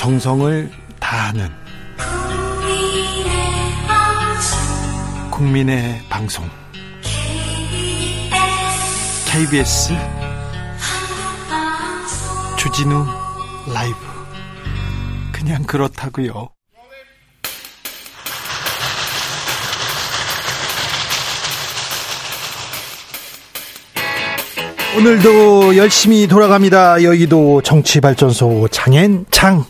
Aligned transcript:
정성을 0.00 0.70
다하는 0.98 1.50
국민의 5.30 6.00
방송 6.08 6.48
KBS 9.30 9.92
주진우 12.56 13.04
라이브 13.74 13.96
그냥 15.32 15.64
그렇다고요. 15.64 16.48
오늘도 24.96 25.76
열심히 25.76 26.26
돌아갑니다. 26.26 27.02
여의도 27.02 27.60
정치발전소 27.60 28.68
장앤장. 28.68 29.66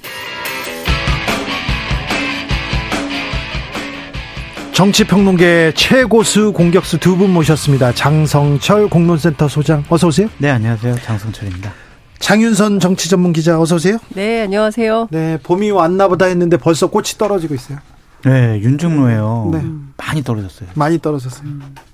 정치평론계 4.80 5.74
최고수 5.76 6.54
공격수 6.54 6.96
두 7.00 7.14
분 7.18 7.34
모셨습니다. 7.34 7.92
장성철 7.92 8.88
공론센터 8.88 9.46
소장 9.46 9.84
어서 9.90 10.06
오세요. 10.06 10.30
네 10.38 10.48
안녕하세요 10.48 10.94
장성철입니다. 10.94 11.70
장윤선 12.18 12.80
정치전문기자 12.80 13.60
어서 13.60 13.74
오세요. 13.74 13.98
네 14.14 14.40
안녕하세요. 14.40 15.08
네 15.10 15.38
봄이 15.42 15.70
왔나보다 15.70 16.24
했는데 16.24 16.56
벌써 16.56 16.86
꽃이 16.86 17.08
떨어지고 17.18 17.54
있어요. 17.56 17.76
네 18.24 18.58
윤중로에요. 18.62 19.50
네. 19.52 19.62
많이 19.98 20.22
떨어졌어요. 20.24 20.70
많이 20.74 20.98
떨어졌어요. 20.98 21.46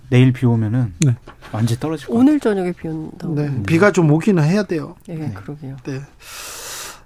내일 0.09 0.32
비 0.32 0.46
오면은 0.46 0.95
네. 1.00 1.16
완전 1.50 1.76
떨어질 1.80 2.06
거예요. 2.06 2.20
오늘 2.20 2.38
저녁에 2.38 2.70
비 2.70 2.87
온다고. 2.87 3.34
네, 3.34 3.50
비가 3.66 3.90
좀 3.90 4.09
오기는 4.12 4.40
해야 4.45 4.62
돼요. 4.62 4.95
네, 5.09 5.32
그러게요. 5.34 5.74
네. 5.82 6.02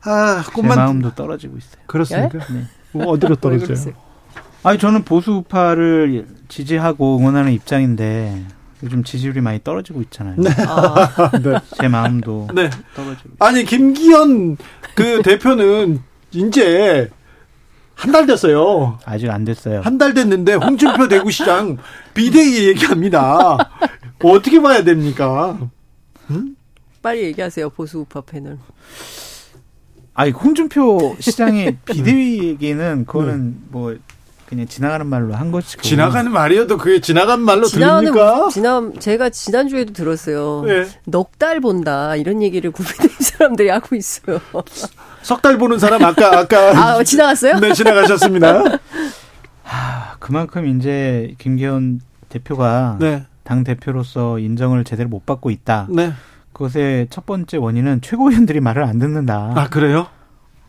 아, 0.02 0.42
제 0.44 0.52
꽃만 0.52 0.76
마음도 0.76 1.14
떨어지고 1.14 1.56
있어요. 1.56 1.82
그렇습니까? 1.86 2.38
네. 2.52 2.64
뭐 2.92 3.06
어디로 3.06 3.30
왜 3.30 3.40
떨어져요? 3.40 4.09
아니 4.62 4.78
저는 4.78 5.04
보수파를 5.04 6.26
지지하고 6.48 7.18
응원하는 7.18 7.52
입장인데 7.52 8.44
요즘 8.82 9.04
지지율이 9.04 9.40
많이 9.40 9.60
떨어지고 9.62 10.02
있잖아요. 10.02 10.36
네. 10.38 10.50
아, 10.66 11.30
네. 11.42 11.58
제 11.80 11.88
마음도 11.88 12.48
네. 12.54 12.68
떨어지고. 12.94 13.30
아니 13.38 13.64
김기현 13.64 14.56
그 14.94 15.22
대표는 15.22 16.00
이제 16.32 17.08
한 17.94 18.12
달 18.12 18.24
됐어요. 18.26 18.98
아직 19.04 19.28
안 19.30 19.44
됐어요. 19.44 19.80
한 19.82 19.98
달 19.98 20.14
됐는데 20.14 20.54
홍준표 20.54 21.08
대구시장 21.08 21.76
비대위 22.14 22.68
얘기합니다. 22.68 23.58
뭐 24.20 24.32
어떻게 24.36 24.60
봐야 24.60 24.82
됩니까? 24.84 25.58
빨리 27.02 27.24
얘기하세요 27.24 27.70
보수 27.70 27.98
우파 28.00 28.20
패널. 28.22 28.58
아니 30.14 30.30
홍준표 30.30 31.16
시장의 31.20 31.76
비대위 31.84 32.44
얘기는 32.48 33.04
그거는 33.04 33.56
뭐 33.68 33.96
그냥 34.50 34.66
지나가는 34.66 35.06
말로 35.06 35.32
한 35.34 35.52
것이고. 35.52 35.80
지나가는 35.82 36.30
말이어도 36.30 36.76
그게 36.76 37.00
지나간 37.00 37.40
말로 37.40 37.66
지나가는 37.66 38.10
들립니까? 38.12 38.48
지난 38.50 38.98
제가 38.98 39.30
지난 39.30 39.68
주에도 39.68 39.92
들었어요. 39.92 40.64
네. 40.66 40.86
넉달 41.06 41.60
본다 41.60 42.16
이런 42.16 42.42
얘기를 42.42 42.72
국민의힘 42.72 43.10
사람들이 43.20 43.68
하고 43.70 43.94
있어요. 43.94 44.40
석 45.22 45.40
달 45.40 45.56
보는 45.56 45.78
사람 45.78 46.04
아까 46.04 46.36
아까 46.40 46.56
아 46.98 47.02
지나갔어요? 47.04 47.60
네 47.60 47.72
지나가셨습니다. 47.72 48.64
아, 49.64 50.14
그만큼 50.18 50.66
이제 50.66 51.32
김기현 51.38 52.00
대표가 52.28 52.96
네, 52.98 53.24
당 53.44 53.62
대표로서 53.62 54.40
인정을 54.40 54.82
제대로 54.82 55.08
못 55.08 55.24
받고 55.26 55.50
있다. 55.50 55.86
네. 55.90 56.12
그것의 56.52 57.06
첫 57.10 57.24
번째 57.24 57.56
원인은 57.56 58.00
최고위원들이 58.02 58.58
말을 58.60 58.82
안 58.82 58.98
듣는다. 58.98 59.52
아 59.54 59.68
그래요? 59.68 60.08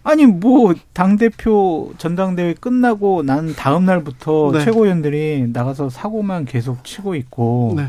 아니 0.03 0.25
뭐 0.25 0.73
당 0.93 1.17
대표 1.17 1.93
전당대회 1.97 2.53
끝나고 2.55 3.23
난 3.23 3.53
다음 3.55 3.85
날부터 3.85 4.51
네. 4.53 4.63
최고위원들이 4.65 5.47
나가서 5.53 5.89
사고만 5.89 6.45
계속 6.45 6.83
치고 6.83 7.15
있고 7.15 7.73
네. 7.77 7.87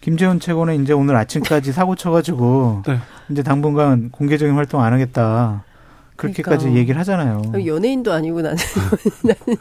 김재원 0.00 0.38
최고는 0.38 0.82
이제 0.82 0.92
오늘 0.92 1.16
아침까지 1.16 1.72
사고 1.72 1.96
쳐가지고 1.96 2.82
네. 2.86 2.98
이제 3.30 3.42
당분간 3.42 4.10
공개적인 4.10 4.54
활동 4.54 4.82
안 4.82 4.92
하겠다. 4.92 5.64
그렇게까지 6.16 6.64
그러니까. 6.64 6.80
얘기를 6.80 6.98
하잖아요. 7.00 7.42
연예인도 7.64 8.12
아니고 8.12 8.42
나는 8.42 8.56
나는 9.22 9.58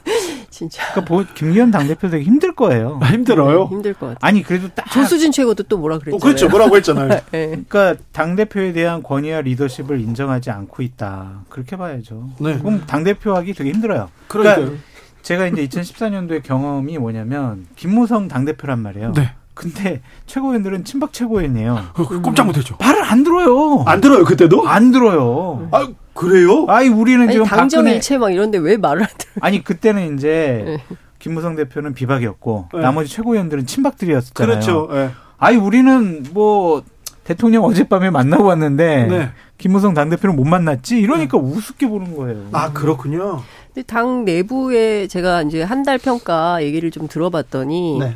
진짜 0.50 0.82
그러니까 0.92 1.14
뭐 1.14 1.26
김기현 1.34 1.72
당대표 1.72 2.10
되게 2.10 2.24
힘들 2.24 2.56
거예요. 2.56 3.00
아, 3.02 3.08
힘들어요. 3.08 3.68
힘들 3.70 3.94
것 3.94 4.08
같아. 4.08 4.20
아니 4.22 4.42
그래도 4.42 4.70
딱 4.74 4.90
조수진 4.92 5.32
최고도 5.32 5.64
또 5.64 5.78
뭐라 5.78 6.00
그랬잖아요. 6.00 6.18
어, 6.18 6.20
그렇죠. 6.20 6.50
뭐라고 6.50 6.78
했잖아요. 6.78 7.10
네. 7.32 7.48
그러니까 7.48 7.96
당 8.12 8.36
대표에 8.36 8.72
대한 8.74 9.04
권위와 9.04 9.42
리더십을 9.42 10.00
인정하지 10.00 10.52
않고 10.52 10.82
있다. 10.82 11.44
그렇게 11.50 11.76
봐야죠. 11.76 12.30
네. 12.40 12.58
그럼 12.58 12.84
당 12.88 13.04
대표 13.04 13.36
하기 13.36 13.54
되게 13.54 13.72
힘들어요. 13.72 14.10
그러니까요. 14.28 14.78
제가 15.22 15.48
이제 15.48 15.68
2014년도에 15.68 16.44
경험이 16.44 17.00
뭐냐면 17.00 17.66
김무성 17.76 18.28
당 18.28 18.46
대표란 18.46 18.80
말이에요. 18.80 19.14
네. 19.14 19.34
근데 19.56 20.02
최고위원들은 20.28 20.84
친박 20.84 21.12
최고위원이에요. 21.14 21.80
그, 21.96 22.22
꼼짝 22.22 22.46
못했죠. 22.46 22.76
말을 22.80 23.04
안 23.04 23.24
들어요. 23.24 23.84
안 23.88 24.02
들어요 24.02 24.24
그때도? 24.26 24.68
안 24.68 24.92
들어요. 24.92 25.68
아 25.72 25.88
그래요? 26.14 26.66
아이 26.68 26.88
우리는 26.90 27.22
아니 27.24 27.32
지금 27.32 27.46
당정 27.48 27.80
박근혜 27.80 27.96
일체 27.96 28.18
막 28.18 28.30
이런데 28.32 28.58
왜 28.58 28.78
말을 28.78 29.02
안 29.04 29.08
들어? 29.18 29.32
아니 29.42 29.64
그때는 29.64 30.16
이제 30.16 30.62
네. 30.66 30.84
김무성 31.20 31.56
대표는 31.56 31.94
비박이었고 31.94 32.68
네. 32.74 32.80
나머지 32.82 33.10
최고위원들은 33.12 33.66
친박들이었잖아요. 33.66 34.54
그렇죠. 34.60 34.90
예. 34.92 35.10
아니 35.38 35.58
우리는 35.58 36.24
뭐 36.34 36.84
대통령 37.24 37.64
어젯밤에 37.64 38.10
만나고 38.12 38.44
왔는데 38.44 39.08
네. 39.10 39.30
김무성 39.58 39.94
당 39.94 40.10
대표는 40.10 40.36
못 40.36 40.44
만났지 40.46 41.00
이러니까 41.00 41.38
우습게 41.38 41.88
보는 41.88 42.16
거예요. 42.16 42.50
아 42.52 42.72
그렇군요. 42.74 43.42
근데 43.74 43.84
당 43.88 44.26
내부에 44.26 45.08
제가 45.08 45.42
이제 45.44 45.64
한 45.64 45.84
달 45.84 45.98
평가 45.98 46.62
얘기를 46.64 46.92
좀 46.92 47.08
들어봤더니 47.08 48.00
네. 48.00 48.16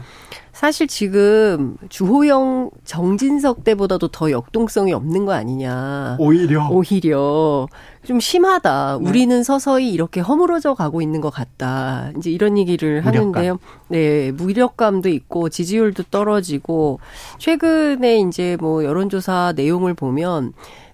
사실 0.60 0.88
지금 0.88 1.78
주호영 1.88 2.72
정진석 2.84 3.64
때보다도 3.64 4.10
더 4.10 4.30
역동성이 4.30 4.92
없는 4.92 5.26
거 5.26 5.32
아니냐. 5.32 6.18
오히려 6.20 6.68
오히려 6.70 7.66
좀 8.04 8.20
심하다. 8.20 9.00
네. 9.02 9.10
우리는 9.10 9.42
서서히 9.42 9.90
이렇게 9.90 10.20
허물어져 10.20 10.74
가고 10.74 11.02
있는 11.02 11.22
것 11.22 11.30
같다. 11.30 12.12
이제 12.18 12.30
이런 12.30 12.58
얘기를 12.58 13.02
무력감. 13.02 13.16
하는데요. 13.36 13.60
네, 13.88 14.34
무력감도 14.34 15.08
있고 15.08 15.48
지지율도 15.48 16.04
떨어지고 16.12 17.00
최근에 17.38 18.20
이제 18.20 18.58
뭐 18.60 18.84
여론조사 18.84 19.54
내용을 19.56 19.94
보면 19.94 20.52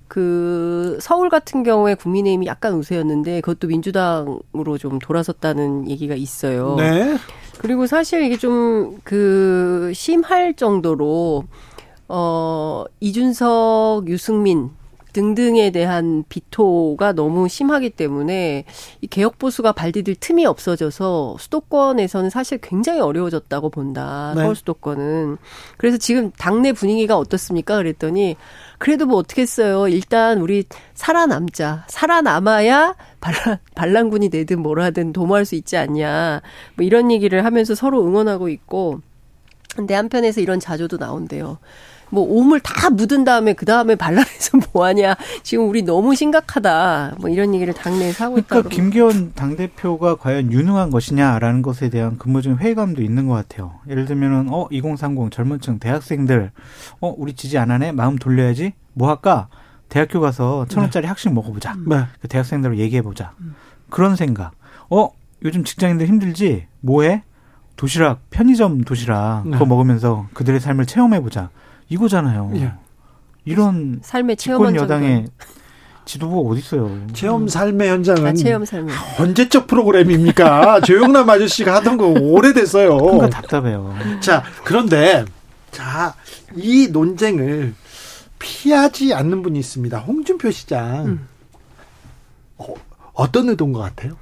그 0.08 1.00
서울 1.02 1.32
같은 1.32 1.64
경우에 1.64 1.96
국민의힘이 1.96 2.46
약간 2.46 2.76
우세였는데 2.76 3.42
그것도 3.42 3.68
민주당으로 3.68 4.78
좀 4.78 5.00
돌아섰다는 5.00 5.90
얘기가 5.90 6.14
있어요. 6.14 6.76
네. 6.78 7.18
그리고 7.66 7.88
사실 7.88 8.22
이게 8.24 8.38
좀 8.38 9.00
그 9.04 9.92
심할 9.96 10.54
정도로 10.54 11.46
어 12.08 12.84
이준석, 13.00 14.08
유승민 14.08 14.70
등등에 15.14 15.72
대한 15.72 16.24
비토가 16.28 17.14
너무 17.14 17.48
심하기 17.48 17.92
때문에 17.92 18.66
이 19.02 19.08
개혁 19.08 19.40
보수가 19.40 19.72
발디딜 19.72 20.18
틈이 20.20 20.46
없어져서 20.46 21.38
수도권에서는 21.40 22.30
사실 22.30 22.58
굉장히 22.58 23.00
어려워졌다고 23.00 23.70
본다. 23.70 24.34
네. 24.36 24.42
서울 24.44 24.56
수도권은. 24.56 25.38
그래서 25.78 25.98
지금 25.98 26.32
당내 26.38 26.74
분위기가 26.74 27.18
어떻습니까? 27.18 27.78
그랬더니 27.78 28.36
그래도 28.78 29.06
뭐 29.06 29.18
어떻겠어요. 29.18 29.88
일단 29.88 30.40
우리 30.40 30.66
살아남자. 30.94 31.86
살아남아야 31.88 32.96
반란, 33.20 33.58
반란군이 33.76 34.30
되든 34.30 34.62
뭐라든 34.62 35.14
도모할 35.14 35.46
수 35.46 35.56
있지 35.56 35.78
않냐. 35.78 36.42
뭐 36.76 36.86
이런 36.86 37.12
얘기를 37.12 37.46
하면서 37.46 37.76
서로 37.76 38.06
응원하고 38.06 38.50
있고. 38.50 39.02
근데 39.76 39.94
한편에서 39.94 40.40
이런 40.42 40.60
자조도 40.60 40.98
나온대요. 40.98 41.58
뭐 42.16 42.24
오물 42.24 42.62
다 42.62 42.90
묻은 42.90 43.26
다음에 43.26 43.52
그 43.52 43.66
다음에 43.66 43.96
반란해서 43.96 44.58
뭐하냐. 44.74 45.18
지금 45.44 45.68
우리 45.68 45.84
너무 45.84 46.16
심각하다. 46.16 47.18
뭐 47.20 47.30
이런 47.30 47.54
얘기를 47.54 47.74
당내에서 47.74 48.24
하고 48.24 48.38
있다. 48.38 48.48
그러니까 48.48 48.70
김기현 48.70 49.34
당 49.36 49.58
대표가 49.58 50.16
과연 50.16 50.50
유능한 50.54 50.92
것이냐라는 50.92 51.62
것에 51.62 51.90
대한 51.90 52.18
근무적인 52.18 52.60
회의감도 52.60 53.02
있는 53.02 53.28
것 53.28 53.34
같아요. 53.34 53.74
예를 53.90 54.06
들면은 54.06 54.48
어 54.50 54.68
2030 54.72 55.30
젊은층 55.30 55.80
대학생들 55.80 56.52
어 57.02 57.14
우리 57.18 57.34
지지 57.34 57.58
안 57.58 57.70
하네 57.70 57.92
마음 57.92 58.16
돌려야지 58.16 58.72
뭐 58.94 59.10
할까 59.10 59.50
대학교 59.90 60.22
가서 60.22 60.66
천 60.70 60.84
원짜리 60.84 61.08
학식 61.08 61.34
먹어보자. 61.34 61.76
네. 61.86 62.06
그 62.22 62.30
대학생들로 62.30 62.78
얘기해보자. 62.78 63.34
그런 63.90 64.16
생각. 64.16 64.54
어 64.90 65.10
요즘 65.44 65.66
직장인들 65.66 66.08
힘들지 66.08 66.68
뭐해? 66.80 67.24
도시락 67.76 68.22
편의점 68.30 68.86
도시락 68.86 69.44
네. 69.46 69.52
그거 69.52 69.66
먹으면서 69.66 70.28
그들의 70.34 70.62
삶을 70.62 70.86
체험해보자. 70.86 71.50
이거잖아요. 71.90 72.52
예. 72.56 72.74
이런 73.46 74.00
삶의 74.02 74.38
집권 74.38 74.76
여당의 74.76 75.16
정도. 75.18 75.32
지도부가 76.06 76.50
어디 76.50 76.60
있어요? 76.60 77.00
체험 77.14 77.48
삶의 77.48 77.90
현장은 77.90 78.26
아, 78.28 78.34
체험 78.34 78.66
삶. 78.66 78.88
언제적 79.20 79.68
프로그램입니까? 79.68 80.82
조영남 80.86 81.30
아저씨가 81.30 81.76
하던 81.76 81.98
거 81.98 82.08
오래됐어요. 82.08 82.98
그러니까 82.98 83.30
답답해요. 83.30 83.96
자, 84.20 84.44
그런데 84.64 85.26
자, 85.72 86.16
이 86.56 86.88
논쟁을 86.92 87.74
피하지 88.40 89.14
않는 89.14 89.42
분이 89.42 89.58
있습니다. 89.60 89.98
홍준표 90.00 90.52
시장. 90.52 91.06
음. 91.06 91.28
어, 92.58 92.74
어떤 93.16 93.50
의도인 93.50 93.72
것 93.74 93.80
같아요? 93.80 94.18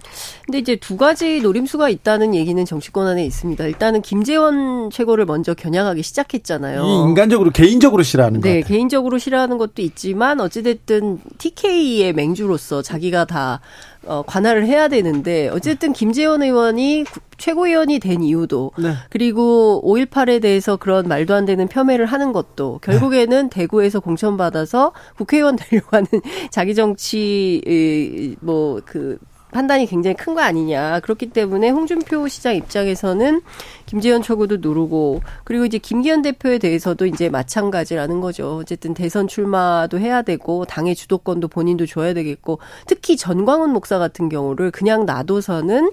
근데 0.45 0.59
이제 0.59 0.75
두 0.75 0.97
가지 0.97 1.41
노림수가 1.41 1.89
있다는 1.89 2.35
얘기는 2.35 2.63
정치권 2.63 3.07
안에 3.07 3.25
있습니다. 3.25 3.65
일단은 3.65 4.01
김재원 4.01 4.89
최고를 4.91 5.25
먼저 5.25 5.53
겨냥하기 5.53 6.03
시작했잖아요. 6.03 6.83
인간적으로 7.07 7.49
개인적으로 7.51 8.03
싫어하는 8.03 8.41
거 8.41 8.47
네, 8.47 8.61
같아요. 8.61 8.73
개인적으로 8.73 9.17
싫어하는 9.17 9.57
것도 9.57 9.81
있지만 9.81 10.39
어찌됐든 10.39 11.19
TK의 11.39 12.13
맹주로서 12.13 12.81
자기가 12.81 13.25
다 13.25 13.61
어, 14.05 14.23
관할을 14.25 14.65
해야 14.65 14.87
되는데 14.87 15.49
어쨌든 15.49 15.93
김재원 15.93 16.43
의원이 16.43 17.05
최고위원이 17.37 17.99
된 17.99 18.21
이유도 18.21 18.71
네. 18.77 18.93
그리고 19.09 19.81
5.18에 19.85 20.41
대해서 20.41 20.77
그런 20.77 21.07
말도 21.07 21.33
안 21.33 21.45
되는 21.45 21.67
폄훼를 21.67 22.05
하는 22.05 22.31
것도 22.31 22.79
결국에는 22.81 23.49
대구에서 23.49 23.99
공천받아서 23.99 24.93
국회의원 25.17 25.55
되려고 25.55 25.87
하는 25.91 26.07
자기 26.51 26.75
정치 26.75 28.35
뭐그 28.41 29.17
판단이 29.53 29.85
굉장히 29.85 30.15
큰 30.17 30.33
거 30.33 30.41
아니냐. 30.41 30.99
그렇기 31.01 31.29
때문에 31.29 31.69
홍준표 31.69 32.27
시장 32.27 32.55
입장에서는 32.55 33.41
김재현 33.85 34.21
최고도 34.23 34.57
누르고 34.61 35.21
그리고 35.43 35.63
이제 35.65 35.77
김기현 35.77 36.23
대표에 36.23 36.57
대해서도 36.57 37.05
이제 37.05 37.29
마찬가지라는 37.29 38.19
거죠. 38.19 38.57
어쨌든 38.57 38.93
대선 38.93 39.27
출마도 39.27 39.99
해야 39.99 40.23
되고 40.23 40.65
당의 40.65 40.95
주도권도 40.95 41.47
본인도 41.49 41.85
줘야 41.85 42.13
되겠고 42.13 42.59
특히 42.87 43.15
전광훈 43.15 43.71
목사 43.71 43.99
같은 43.99 44.27
경우를 44.27 44.71
그냥 44.71 45.05
놔둬서는 45.05 45.91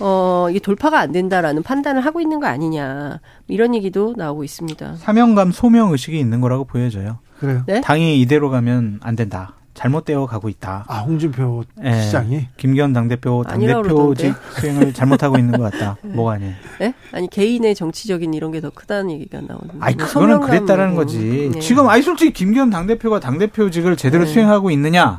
어, 0.00 0.48
이게 0.50 0.58
돌파가 0.58 0.98
안 0.98 1.12
된다라는 1.12 1.62
판단을 1.62 2.04
하고 2.04 2.20
있는 2.20 2.40
거 2.40 2.46
아니냐. 2.46 3.20
이런 3.46 3.74
얘기도 3.76 4.14
나오고 4.16 4.42
있습니다. 4.42 4.96
사명감 4.96 5.52
소명 5.52 5.92
의식이 5.92 6.18
있는 6.18 6.40
거라고 6.40 6.64
보여져요. 6.64 7.18
그래요. 7.38 7.62
네? 7.66 7.80
당이 7.80 8.20
이대로 8.20 8.50
가면 8.50 8.98
안 9.04 9.14
된다. 9.14 9.54
잘못되어 9.74 10.26
가고 10.26 10.48
있다. 10.48 10.84
아 10.88 11.00
홍준표 11.00 11.64
예. 11.84 12.00
시장이 12.02 12.46
김기현 12.56 12.92
당대표 12.92 13.42
당대표직. 13.42 14.34
수행을 14.60 14.94
잘못하고 14.94 15.36
있는 15.38 15.58
것 15.58 15.70
같다. 15.70 15.96
뭐가 16.06 16.32
아니에요. 16.34 16.52
네? 16.80 16.94
아니 17.12 17.28
개인의 17.28 17.74
정치적인 17.74 18.32
이런 18.34 18.50
게 18.52 18.60
더 18.60 18.70
크다는 18.70 19.10
얘기가 19.10 19.40
나오는데. 19.40 19.74
아니 19.80 19.96
뭐 19.96 20.06
그거는 20.06 20.40
그랬다라는 20.40 20.94
뭐. 20.94 21.02
거지. 21.04 21.50
네. 21.52 21.58
지금 21.60 21.88
아니 21.88 22.02
솔직히 22.02 22.32
김기현 22.32 22.70
당대표가 22.70 23.20
당대표직을 23.20 23.96
제대로 23.96 24.24
네. 24.24 24.32
수행하고 24.32 24.70
있느냐 24.70 25.18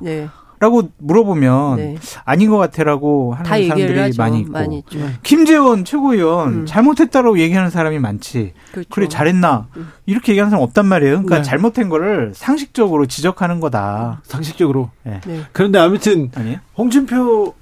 라고 0.59 0.83
네. 0.83 0.89
물어보면 0.97 1.75
네. 1.77 1.97
아닌 2.23 2.49
것 2.49 2.57
같아라고 2.57 3.33
하는 3.33 3.45
사람들이 3.45 3.99
하죠. 3.99 4.21
많이 4.21 4.39
있고. 4.41 4.51
많이 4.51 4.77
있죠. 4.79 4.99
네. 4.99 5.09
김재원 5.23 5.85
최고위원 5.85 6.53
음. 6.53 6.65
잘못했다라고 6.65 7.39
얘기하는 7.39 7.69
사람이 7.69 7.99
많지. 7.99 8.53
그렇죠. 8.71 8.89
그래 8.91 9.07
잘했나 9.07 9.67
음. 9.77 9.89
이렇게 10.05 10.31
얘기하는 10.31 10.49
사람 10.49 10.63
없단 10.63 10.85
말이에요. 10.85 11.13
그러니까 11.15 11.37
네. 11.37 11.43
잘못한 11.43 11.89
거를 11.89 12.31
상식적으로 12.33 13.05
지적하는 13.05 13.59
거다. 13.59 14.21
상식적으로. 14.23 14.89
네. 15.03 15.19
그런데 15.51 15.79
아무튼 15.79 16.31
아니에요? 16.35 16.59
홍준표 16.77 17.53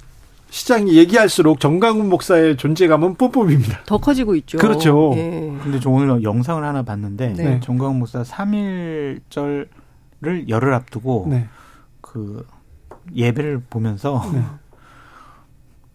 시장이 0.53 0.95
얘기할수록 0.97 1.59
정강훈 1.59 2.09
목사의 2.09 2.57
존재감은 2.57 3.15
뿜뿜입니다. 3.15 3.85
더 3.87 3.97
커지고 3.97 4.35
있죠. 4.35 4.59
그렇죠. 4.59 5.11
예. 5.15 5.51
근데 5.63 5.79
저 5.79 5.89
오늘 5.89 6.21
영상을 6.21 6.63
하나 6.63 6.83
봤는데 6.83 7.33
네. 7.33 7.59
정광훈 7.59 7.97
목사 7.97 8.21
3일절을 8.21 9.67
열흘 10.49 10.73
앞두고 10.75 11.25
네. 11.27 11.47
그 12.01 12.45
예배를 13.15 13.61
보면서 13.69 14.23
네. 14.33 14.41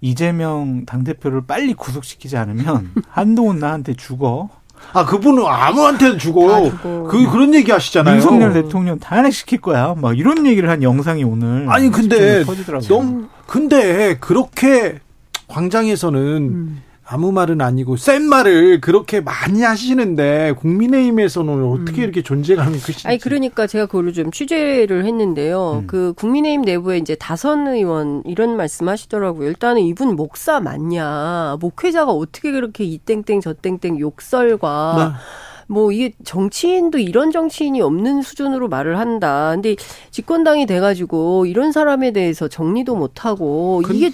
이재명 0.01 0.85
당대표를 0.87 1.47
빨리 1.47 1.75
구속시키지 1.75 2.37
않으면 2.37 2.93
한동훈 3.09 3.59
나한테 3.59 3.95
죽어. 3.95 4.49
아 4.93 5.05
그분은 5.05 5.43
다 5.45 6.19
주고. 6.19 6.71
그 7.09 7.31
그런 7.31 7.53
얘기 7.55 7.73
하시잖아요. 7.73 8.15
윤석열 8.17 8.53
대통령 8.53 8.99
탄핵시킬 8.99 9.61
거야. 9.61 9.95
막 9.97 10.17
이런 10.17 10.47
얘기를 10.47 10.71
한 10.71 10.83
영상이 10.83 11.25
오늘 11.25 11.69
아니 11.69 11.91
근데. 11.91 12.45
너무 12.89 13.27
근데 13.47 14.17
그렇게 14.19 15.01
광장에서는 15.49 16.21
음. 16.21 16.83
아무 17.11 17.33
말은 17.33 17.63
아니고 17.63 17.97
센 17.97 18.23
말을 18.25 18.83
그렇게 18.83 19.21
많이 19.23 19.63
하시는데 19.63 20.53
국민의힘에서는 20.59 21.65
어떻게 21.65 22.03
이렇게 22.03 22.23
존재감이 22.23 22.79
크신지. 22.79 23.07
음. 23.07 23.09
아니 23.09 23.19
그러니까 23.19 23.67
제가 23.67 23.87
그거를 23.87 24.13
좀 24.13 24.31
취재를 24.31 25.07
했는데요. 25.07 25.81
음. 25.83 25.87
그 25.87 26.13
국민의힘 26.17 26.63
내부에 26.63 26.99
이제 26.99 27.15
다선 27.15 27.67
의원 27.67 28.23
이런 28.27 28.57
말씀하시더라고요. 28.57 29.49
일단은 29.49 29.81
이분 29.83 30.17
목사 30.17 30.61
맞냐? 30.61 31.57
목회자가 31.61 32.13
어떻게 32.13 32.53
그렇게 32.53 32.85
이 32.85 32.99
땡땡 32.99 33.41
저 33.41 33.55
땡땡 33.55 33.99
욕설과 34.01 35.15
네. 35.17 35.19
뭐 35.67 35.91
이게 35.93 36.13
정치인도 36.25 36.99
이런 36.99 37.31
정치인이 37.31 37.81
없는 37.81 38.21
수준으로 38.21 38.69
말을 38.69 38.99
한다. 38.99 39.53
근데 39.55 39.77
집권당이 40.11 40.67
돼가지고 40.67 41.47
이런 41.47 41.73
사람에 41.73 42.13
대해서 42.13 42.49
정리도 42.49 42.97
못하고 42.97 43.81
근- 43.85 43.97
이게 43.97 44.11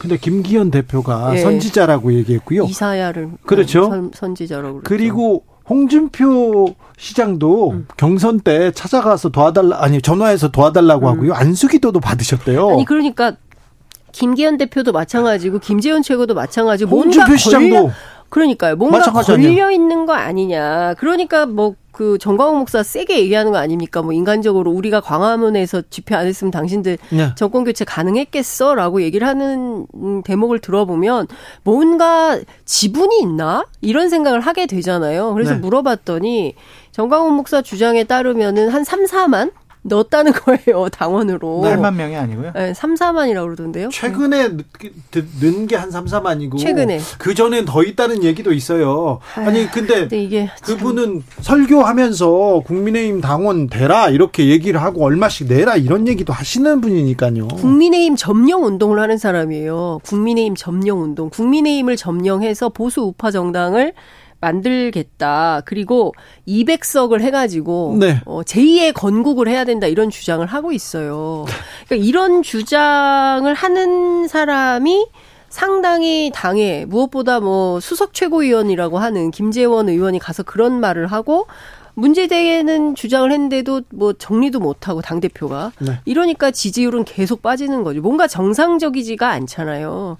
근데 0.00 0.16
김기현 0.16 0.70
대표가 0.70 1.36
예. 1.36 1.40
선지자라고 1.42 2.14
얘기했고요. 2.14 2.64
이사야를 2.64 3.32
그렇죠. 3.44 3.84
선, 3.84 4.10
선지자라고 4.14 4.80
그랬죠. 4.80 4.88
그리고 4.88 5.44
홍준표 5.68 6.74
시장도 6.96 7.70
음. 7.72 7.86
경선 7.98 8.40
때 8.40 8.72
찾아가서 8.72 9.28
도와달라 9.28 9.82
아니 9.82 10.00
전화해서 10.00 10.50
도와달라고 10.50 11.06
하고요 11.06 11.34
안수기도도 11.34 12.00
받으셨대요. 12.00 12.68
음. 12.68 12.72
아니 12.72 12.86
그러니까 12.86 13.36
김기현 14.12 14.56
대표도 14.56 14.92
마찬가지고 14.92 15.58
김재현 15.58 16.02
최고도 16.02 16.32
마찬가지고 16.32 16.88
뭔가 16.88 17.04
홍준표 17.04 17.26
걸려 17.26 17.36
시장도 17.36 17.90
그러니까요. 18.30 18.76
뭔가. 18.76 19.10
걸려 19.10 19.70
있는 19.70 20.06
거 20.06 20.14
아니냐. 20.14 20.94
그러니까 20.94 21.44
뭐 21.44 21.74
그 22.00 22.16
정광훈 22.16 22.60
목사 22.60 22.82
세게 22.82 23.18
얘기하는 23.18 23.52
거 23.52 23.58
아닙니까? 23.58 24.00
뭐 24.00 24.14
인간적으로 24.14 24.70
우리가 24.70 25.02
광화문에서 25.02 25.82
집회 25.90 26.14
안 26.14 26.26
했으면 26.26 26.50
당신들 26.50 26.96
네. 27.10 27.28
정권 27.36 27.62
교체 27.62 27.84
가능했겠어 27.84 28.74
라고 28.74 29.02
얘기를 29.02 29.28
하는 29.28 29.86
음, 29.94 30.22
대목을 30.22 30.60
들어보면 30.60 31.26
뭔가 31.62 32.40
지분이 32.64 33.20
있나 33.20 33.66
이런 33.82 34.08
생각을 34.08 34.40
하게 34.40 34.64
되잖아요. 34.64 35.34
그래서 35.34 35.52
네. 35.52 35.58
물어봤더니 35.58 36.54
정광훈 36.92 37.34
목사 37.34 37.60
주장에 37.60 38.04
따르면은 38.04 38.70
한 38.70 38.82
3, 38.82 39.04
4만 39.04 39.52
넣었다는 39.82 40.32
거예요 40.32 40.88
당원으로. 40.90 41.62
8만 41.64 41.94
명이 41.94 42.14
아니고요. 42.16 42.52
네, 42.54 42.74
3, 42.74 42.94
4만이라고 42.94 43.44
그러던데요. 43.46 43.88
최근에 43.90 44.48
넣은 45.42 45.66
게한 45.66 45.90
3, 45.90 46.04
4만이고 46.04 46.58
최근에. 46.58 47.00
그 47.18 47.34
전엔 47.34 47.64
더 47.64 47.82
있다는 47.82 48.22
얘기도 48.22 48.52
있어요. 48.52 49.20
아니 49.34 49.70
근데 49.70 50.00
근데 50.00 50.22
이게 50.22 50.50
참- 50.62 50.76
그분은 50.78 51.22
설교하면서 51.40 52.62
국민의힘 52.66 53.20
당원 53.20 53.68
되라 53.68 54.08
이렇게 54.10 54.48
얘기를 54.48 54.82
하고 54.82 55.04
얼마씩 55.04 55.48
내라 55.48 55.76
이런 55.76 56.06
얘기도 56.08 56.32
하시는 56.32 56.80
분이니까요. 56.80 57.48
국민의힘 57.48 58.16
점령 58.16 58.64
운동을 58.64 58.98
하는 59.00 59.16
사람이에요. 59.18 60.00
국민의힘 60.04 60.54
점령 60.56 61.02
운동. 61.02 61.30
국민의힘을 61.30 61.96
점령해서 61.96 62.68
보수 62.68 63.00
우파 63.02 63.30
정당을 63.30 63.94
만들겠다. 64.40 65.62
그리고 65.64 66.14
200석을 66.48 67.20
해가지고 67.20 67.96
네. 67.98 68.20
어, 68.24 68.42
제2의 68.42 68.92
건국을 68.94 69.48
해야 69.48 69.64
된다 69.64 69.86
이런 69.86 70.10
주장을 70.10 70.44
하고 70.46 70.72
있어요. 70.72 71.44
그러니까 71.86 72.06
이런 72.08 72.42
주장을 72.42 73.52
하는 73.52 74.28
사람이 74.28 75.06
상당히 75.48 76.30
당에 76.32 76.84
무엇보다 76.86 77.40
뭐 77.40 77.80
수석 77.80 78.14
최고위원이라고 78.14 78.98
하는 78.98 79.30
김재원 79.30 79.88
의원이 79.88 80.20
가서 80.20 80.42
그런 80.42 80.80
말을 80.80 81.08
하고 81.08 81.46
문제되는 81.94 82.94
주장을 82.94 83.30
했는데도 83.30 83.82
뭐 83.90 84.12
정리도 84.12 84.60
못하고 84.60 85.02
당 85.02 85.20
대표가 85.20 85.72
네. 85.80 85.98
이러니까 86.04 86.50
지지율은 86.50 87.04
계속 87.04 87.42
빠지는 87.42 87.82
거죠. 87.82 88.00
뭔가 88.00 88.26
정상적이지가 88.28 89.28
않잖아요. 89.28 90.18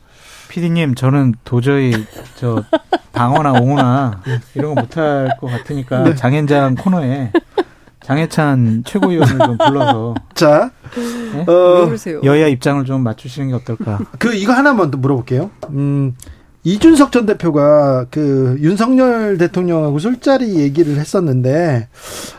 피디님, 0.50 0.96
저는 0.96 1.34
도저히 1.44 1.92
저 2.34 2.64
방어나 3.12 3.52
옹호나 3.52 4.20
이런 4.54 4.74
거 4.74 4.80
못할 4.80 5.30
것 5.40 5.46
같으니까 5.46 6.02
네. 6.02 6.14
장현장 6.16 6.74
코너에 6.74 7.30
장해찬 8.02 8.82
최고위원을 8.84 9.38
좀 9.38 9.58
불러서 9.58 10.14
자, 10.34 10.72
네? 11.34 11.44
왜 11.46 11.54
어? 11.54 12.20
여야 12.24 12.48
입장을 12.48 12.84
좀 12.84 13.02
맞추시는 13.04 13.50
게 13.50 13.54
어떨까? 13.54 14.00
그 14.18 14.34
이거 14.34 14.52
하나만 14.52 14.90
더 14.90 14.98
물어볼게요. 14.98 15.52
음, 15.70 16.16
이준석 16.62 17.10
전 17.10 17.24
대표가 17.24 18.04
그 18.10 18.58
윤석열 18.60 19.38
대통령하고 19.38 19.98
술자리 19.98 20.56
얘기를 20.56 20.96
했었는데 20.98 21.88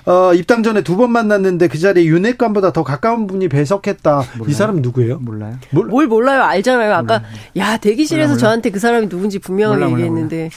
어, 0.06 0.34
입당 0.36 0.62
전에 0.62 0.82
두 0.84 0.96
번 0.96 1.12
만났는데 1.12 1.68
그 1.68 1.80
자리에 1.80 2.06
윤핵관보다 2.06 2.72
더 2.72 2.84
가까운 2.84 3.26
분이 3.26 3.48
배석했다. 3.50 4.22
이 4.22 4.38
몰라요. 4.38 4.54
사람 4.54 4.76
누구예요? 4.82 5.18
몰라요. 5.20 5.58
몰- 5.72 5.88
뭘 5.88 6.06
몰라요? 6.08 6.44
알잖아요. 6.44 6.94
아까 6.94 7.24
야 7.58 7.78
대기실에서 7.78 8.28
몰라, 8.28 8.36
몰라. 8.36 8.40
저한테 8.40 8.70
그 8.70 8.78
사람이 8.80 9.10
누군지 9.10 9.40
분명하게 9.40 9.86
몰라, 9.86 9.92
얘기했는데 9.98 10.50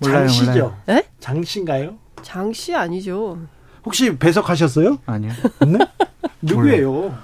몰라요, 0.00 0.18
장씨죠. 0.26 0.50
몰라요. 0.52 0.74
에? 0.88 1.04
장씨인가요? 1.20 1.94
장씨 2.22 2.74
아니죠. 2.74 3.38
혹시 3.84 4.16
배석하셨어요? 4.16 4.98
아니요. 5.06 5.30
네? 5.68 5.78
누구예요? 6.42 7.14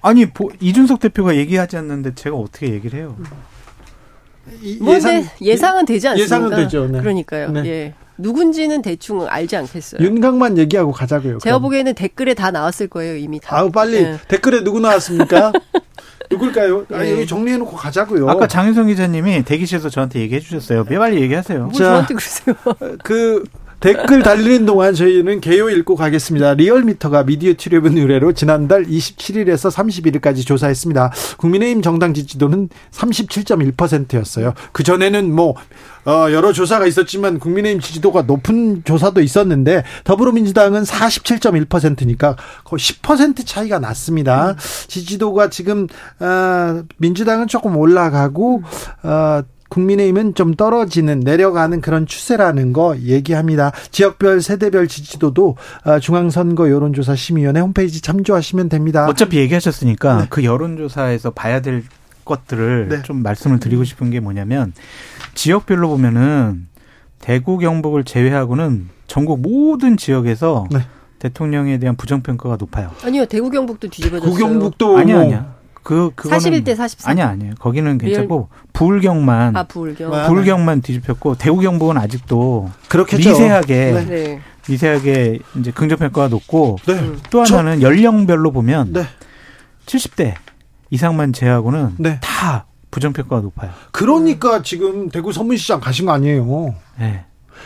아니 0.00 0.26
보- 0.26 0.50
이준석 0.58 0.98
대표가 0.98 1.36
얘기하지 1.36 1.76
않는데 1.76 2.14
제가 2.16 2.34
어떻게 2.34 2.70
얘기를 2.72 2.98
해요? 2.98 3.16
이- 4.62 4.78
뭔데 4.80 5.24
예상, 5.40 5.78
은 5.78 5.84
되지 5.86 6.08
않습니까? 6.08 6.22
예상은 6.24 6.56
되죠. 6.56 6.86
네. 6.86 7.00
그러니까요. 7.00 7.50
네. 7.50 7.66
예. 7.66 7.94
누군지는 8.20 8.82
대충 8.82 9.26
알지 9.28 9.56
않겠어요. 9.56 10.02
윤강만 10.04 10.58
얘기하고 10.58 10.90
가자고요. 10.92 11.38
제가 11.38 11.56
그럼. 11.58 11.62
보기에는 11.62 11.94
댓글에 11.94 12.34
다 12.34 12.50
나왔을 12.50 12.88
거예요, 12.88 13.16
이미 13.16 13.38
다. 13.38 13.56
아우 13.56 13.70
빨리 13.70 13.98
예. 13.98 14.18
댓글에 14.26 14.64
누구 14.64 14.80
나왔습니까? 14.80 15.52
누굴까요? 16.30 16.84
아, 16.92 17.04
예. 17.04 17.12
여기 17.12 17.26
정리해놓고 17.26 17.76
가자고요. 17.76 18.28
아까 18.28 18.46
장윤성 18.46 18.88
기자님이 18.88 19.44
대기실에서 19.44 19.88
저한테 19.88 20.20
얘기해 20.20 20.40
주셨어요. 20.40 20.84
빨리 20.84 21.22
얘기하세요. 21.22 21.64
뭐 21.64 21.72
자. 21.72 21.84
저한테 21.84 22.14
그러세요. 22.14 22.54
그 23.04 23.44
댓글 23.80 24.24
달리는 24.24 24.66
동안 24.66 24.92
저희는 24.92 25.40
개요 25.40 25.70
읽고 25.70 25.94
가겠습니다. 25.94 26.54
리얼미터가 26.54 27.22
미디어 27.22 27.54
트리뷴 27.54 27.96
의뢰로 27.96 28.32
지난달 28.32 28.84
27일에서 28.84 29.70
31일까지 29.70 30.44
조사했습니다. 30.44 31.12
국민의힘 31.36 31.82
정당 31.82 32.12
지지도는 32.12 32.70
37.1%였어요. 32.90 34.54
그 34.72 34.82
전에는 34.82 35.32
뭐 35.32 35.54
어, 36.04 36.32
여러 36.32 36.52
조사가 36.52 36.86
있었지만 36.86 37.38
국민의힘 37.38 37.80
지지도가 37.80 38.22
높은 38.22 38.82
조사도 38.84 39.20
있었는데 39.20 39.84
더불어민주당은 40.02 40.82
47.1%니까 40.82 42.34
거의 42.64 42.80
10% 42.80 43.46
차이가 43.46 43.78
났습니다. 43.78 44.56
지지도가 44.88 45.50
지금 45.50 45.86
어, 46.18 46.82
민주당은 46.96 47.46
조금 47.46 47.76
올라가고 47.76 48.62
어, 49.04 49.42
국민의힘은 49.68 50.34
좀 50.34 50.54
떨어지는 50.54 51.20
내려가는 51.20 51.80
그런 51.80 52.06
추세라는 52.06 52.72
거 52.72 52.96
얘기합니다. 52.98 53.72
지역별 53.90 54.40
세대별 54.40 54.88
지지도도 54.88 55.56
어, 55.84 55.98
중앙선거 56.00 56.70
여론조사 56.70 57.14
심의위원회 57.14 57.60
홈페이지 57.60 58.00
참조하시면 58.00 58.68
됩니다. 58.68 59.06
어차피 59.06 59.38
얘기하셨으니까 59.38 60.22
네. 60.22 60.26
그 60.30 60.44
여론조사에서 60.44 61.30
봐야 61.30 61.60
될 61.60 61.84
것들을 62.24 62.88
네. 62.88 63.02
좀 63.02 63.22
말씀을 63.22 63.58
드리고 63.58 63.84
싶은 63.84 64.10
게 64.10 64.20
뭐냐면 64.20 64.72
지역별로 65.34 65.88
보면은 65.88 66.66
대구 67.20 67.58
경북을 67.58 68.04
제외하고는 68.04 68.88
전국 69.06 69.40
모든 69.40 69.96
지역에서 69.96 70.66
네. 70.70 70.80
대통령에 71.18 71.78
대한 71.78 71.96
부정평가가 71.96 72.56
높아요. 72.60 72.90
아니요, 73.02 73.26
대구 73.26 73.50
경북도 73.50 73.88
뒤집어졌어요. 73.88 74.32
구경북도 74.32 74.98
아니야 74.98 75.16
뭐 75.16 75.24
아니야. 75.24 75.54
그 75.88 76.10
그거는 76.14 76.38
41대 76.38 76.76
44. 76.76 77.10
아니야 77.10 77.28
아니야. 77.28 77.54
거기는 77.58 77.96
괜찮고 77.96 78.50
부울경만 78.74 79.56
아, 79.56 79.62
부울경. 79.62 80.12
와. 80.12 80.26
부울경만 80.26 80.82
뒤집혔고 80.82 81.36
대구 81.36 81.60
경북은 81.60 81.96
아직도 81.96 82.68
그렇겠죠. 82.90 83.30
미세하게 83.30 83.92
네. 83.92 84.04
네. 84.04 84.40
미세하게 84.68 85.38
이제 85.58 85.70
긍정 85.70 85.96
평가가 85.98 86.28
높고 86.28 86.76
네. 86.86 86.92
음. 86.92 87.18
또 87.30 87.40
하나는 87.40 87.80
연령별로 87.80 88.52
보면 88.52 88.92
네. 88.92 89.04
70대 89.86 90.34
이상만 90.90 91.32
제하고는 91.32 91.94
네. 91.96 92.20
다 92.20 92.66
부정 92.90 93.14
평가가 93.14 93.40
높아요. 93.40 93.70
그러니까 93.90 94.60
지금 94.60 95.08
대구 95.08 95.32
서문시장 95.32 95.80
가신 95.80 96.04
거 96.04 96.12
아니에요. 96.12 96.74
네. 96.98 97.24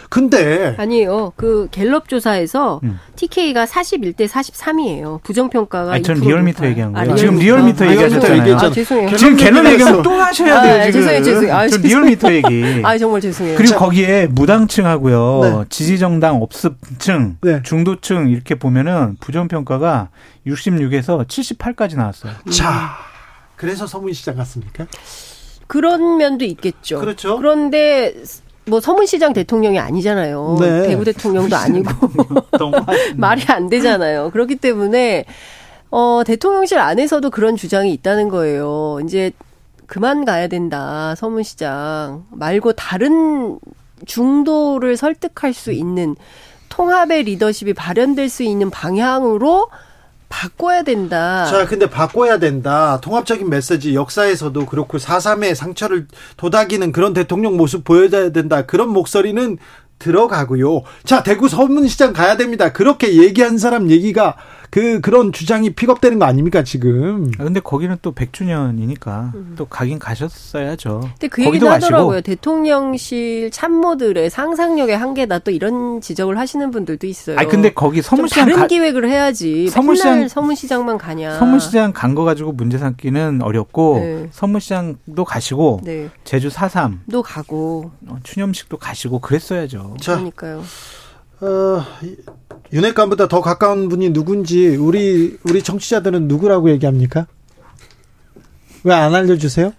근데 0.08 0.74
아니에요. 0.78 1.32
그 1.36 1.68
갤럽 1.70 2.08
조사에서 2.08 2.80
음. 2.82 2.98
TK가 3.16 3.64
41대 3.66 4.28
43이에요. 4.28 5.22
부정평가가 5.22 5.92
아니, 5.92 6.02
전2% 6.02 6.20
리얼미터. 6.26 6.66
얘기한 6.66 6.94
아, 6.96 7.04
거예요. 7.04 7.16
지금 7.16 7.38
리얼미터. 7.38 7.84
리얼미터 7.84 7.84
아, 7.84 7.90
얘기하셨잖아요. 7.90 8.38
얘기했잖아요. 8.40 8.70
아, 8.70 8.74
죄송해요. 8.74 9.16
지금 9.16 9.36
갤럽. 9.36 9.66
얘기하면 9.66 10.02
또 10.02 10.10
하셔야 10.12 10.62
돼요, 10.62 10.74
아, 10.74 10.84
지금. 10.86 10.92
죄송해요, 11.00 11.22
죄송해요. 11.24 11.54
아, 11.54 11.60
전 11.68 11.82
죄송해요. 11.82 11.88
리얼미터 12.00 12.32
얘기. 12.34 12.82
아, 12.84 12.98
정말 12.98 13.20
죄송해요. 13.20 13.56
그리고 13.56 13.76
거기에 13.78 14.26
무당층하고요, 14.26 15.40
네. 15.42 15.64
지지정당 15.68 16.42
없음층, 16.42 17.36
네. 17.42 17.60
중도층 17.62 18.28
이렇게 18.30 18.54
보면은 18.54 19.16
부정평가가 19.20 20.08
66에서 20.46 21.26
78까지 21.26 21.96
나왔어요. 21.96 22.32
자 22.50 22.90
그래서 23.56 23.86
서문시장 23.86 24.36
갔습니까? 24.36 24.86
그런 25.68 26.16
면도 26.18 26.44
있겠죠. 26.44 26.98
그렇죠. 27.00 27.36
그런데 27.38 28.12
뭐 28.66 28.80
서문시장 28.80 29.32
대통령이 29.32 29.78
아니잖아요. 29.78 30.56
네. 30.60 30.88
대구 30.88 31.04
대통령도 31.04 31.56
아니고 31.56 31.90
너무 32.58 32.72
말이 33.16 33.42
안 33.48 33.68
되잖아요. 33.68 34.30
그렇기 34.30 34.56
때문에 34.56 35.24
어 35.90 36.22
대통령실 36.24 36.78
안에서도 36.78 37.28
그런 37.30 37.56
주장이 37.56 37.92
있다는 37.92 38.28
거예요. 38.28 38.98
이제 39.04 39.32
그만 39.86 40.24
가야 40.24 40.46
된다. 40.48 41.14
서문시장 41.16 42.26
말고 42.30 42.72
다른 42.72 43.58
중도를 44.06 44.96
설득할 44.96 45.52
수 45.52 45.72
있는 45.72 46.16
통합의 46.68 47.24
리더십이 47.24 47.74
발현될 47.74 48.28
수 48.28 48.42
있는 48.42 48.70
방향으로 48.70 49.68
바꿔야 50.32 50.82
된다. 50.82 51.44
자, 51.44 51.66
근데 51.66 51.90
바꿔야 51.90 52.38
된다. 52.38 52.98
통합적인 53.02 53.50
메시지 53.50 53.94
역사에서도 53.94 54.64
그렇고 54.64 54.96
4.3의 54.96 55.54
상처를 55.54 56.08
도닥이는 56.38 56.90
그런 56.92 57.12
대통령 57.12 57.58
모습 57.58 57.84
보여줘야 57.84 58.32
된다. 58.32 58.64
그런 58.64 58.88
목소리는 58.88 59.58
들어가고요. 59.98 60.82
자, 61.04 61.22
대구 61.22 61.48
서문시장 61.48 62.14
가야 62.14 62.38
됩니다. 62.38 62.72
그렇게 62.72 63.18
얘기한 63.18 63.58
사람 63.58 63.90
얘기가 63.90 64.36
그 64.72 65.02
그런 65.02 65.32
주장이 65.34 65.68
픽업되는 65.74 66.18
거 66.18 66.24
아닙니까 66.24 66.64
지금? 66.64 67.30
아, 67.38 67.44
근데 67.44 67.60
거기는 67.60 67.94
또 68.00 68.12
100주년이니까 68.14 69.54
또 69.54 69.66
가긴 69.66 69.98
가셨어야죠. 69.98 71.00
근데 71.00 71.28
그 71.28 71.44
얘기도 71.44 71.66
가시고. 71.66 71.84
하더라고요. 71.84 72.20
대통령실 72.22 73.50
참모들의 73.50 74.30
상상력의 74.30 74.96
한계다 74.96 75.40
또 75.40 75.50
이런 75.50 76.00
지적을 76.00 76.38
하시는 76.38 76.70
분들도 76.70 77.06
있어요. 77.06 77.36
아니 77.38 77.48
근데 77.50 77.70
거기 77.74 78.00
좀 78.00 78.16
서문시장 78.16 78.46
다른 78.46 78.58
가, 78.60 78.66
기획을 78.66 79.10
해야지. 79.10 79.66
서문시장- 79.70 80.04
맨날 80.14 80.28
서문시장만 80.30 80.96
가냐. 80.96 81.38
서문시장 81.38 81.92
간 81.92 82.14
거 82.14 82.24
가지고 82.24 82.52
문제 82.52 82.78
삼기는 82.78 83.42
어렵고 83.42 83.98
네. 83.98 84.28
서문시장도 84.32 85.24
가시고 85.26 85.80
네. 85.84 86.08
제주 86.24 86.48
4.3또 86.48 87.22
가고 87.22 87.90
어, 88.08 88.16
추념식도 88.22 88.78
가시고 88.78 89.18
그랬어야죠. 89.18 89.96
자, 90.00 90.12
그러니까요. 90.14 90.62
어, 91.42 91.82
윤핵관보다 92.72 93.28
더 93.28 93.40
가까운 93.40 93.88
분이 93.88 94.12
누군지 94.12 94.76
우리 94.76 95.38
우리 95.44 95.62
청취자들은 95.62 96.26
누구라고 96.28 96.70
얘기합니까? 96.70 97.26
왜 98.84 98.94
안 98.94 99.14
알려주세요? 99.14 99.72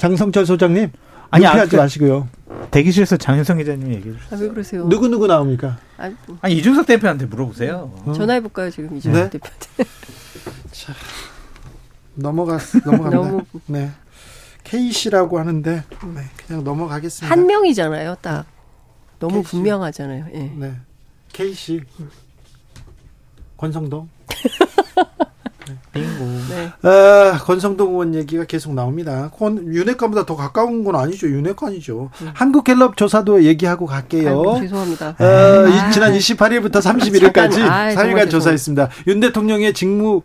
장성철 0.00 0.46
소장님, 0.46 0.90
아니, 1.30 1.44
하지 1.44 1.76
마시고요. 1.76 2.28
대기실에서 2.70 3.16
장윤성 3.16 3.58
기자님이 3.58 3.94
얘기해 3.96 4.14
주셨어요. 4.16 4.38
아, 4.38 4.42
왜 4.42 4.48
그러세요? 4.48 4.88
누구 4.88 5.08
누구 5.08 5.26
나옵니까? 5.26 5.78
아, 5.96 6.10
아니 6.40 6.54
이준석 6.56 6.86
대표한테 6.86 7.26
물어보세요. 7.26 7.92
전화해 8.14 8.40
볼까요 8.40 8.70
지금 8.70 8.96
이준석 8.96 9.22
네? 9.24 9.30
대표한테. 9.30 9.84
넘어가 12.14 12.58
넘어갑니다. 12.84 13.10
너무- 13.16 13.42
네. 13.66 13.90
K 14.62 14.92
씨라고 14.92 15.38
하는데 15.38 15.82
네, 16.14 16.22
그냥 16.46 16.62
넘어가겠습니다. 16.62 17.34
한 17.34 17.46
명이잖아요, 17.46 18.16
딱. 18.20 18.44
너무. 19.18 19.42
분명하잖아요. 19.42 20.26
예. 20.34 20.52
네. 20.54 20.74
K 21.32 21.52
씨. 21.54 21.80
권성동. 23.56 24.08
빙고. 25.92 26.24
네. 26.48 26.72
아, 26.82 27.38
권성동 27.44 27.90
의원 27.90 28.14
얘기가 28.14 28.44
계속 28.44 28.74
나옵니다. 28.74 29.30
권, 29.36 29.72
윤핵관보다 29.72 30.24
더 30.26 30.34
가까운 30.34 30.82
건 30.84 30.96
아니죠. 30.96 31.28
윤핵관이죠. 31.28 32.10
한국갤럽 32.34 32.96
조사도 32.96 33.44
얘기하고 33.44 33.86
갈게요. 33.86 34.30
음. 34.30 34.48
아이고, 34.48 34.60
죄송합니다. 34.60 35.08
어, 35.18 35.68
이- 35.68 35.72
아. 35.78 35.90
지난 35.90 36.12
28일부터 36.14 36.76
31일까지 36.80 37.52
잠깐, 37.52 37.70
아이, 37.70 37.94
정말 37.94 38.26
4일간 38.26 38.30
조사했습니다. 38.30 38.88
윤 39.08 39.20
대통령의 39.20 39.72
직무 39.74 40.22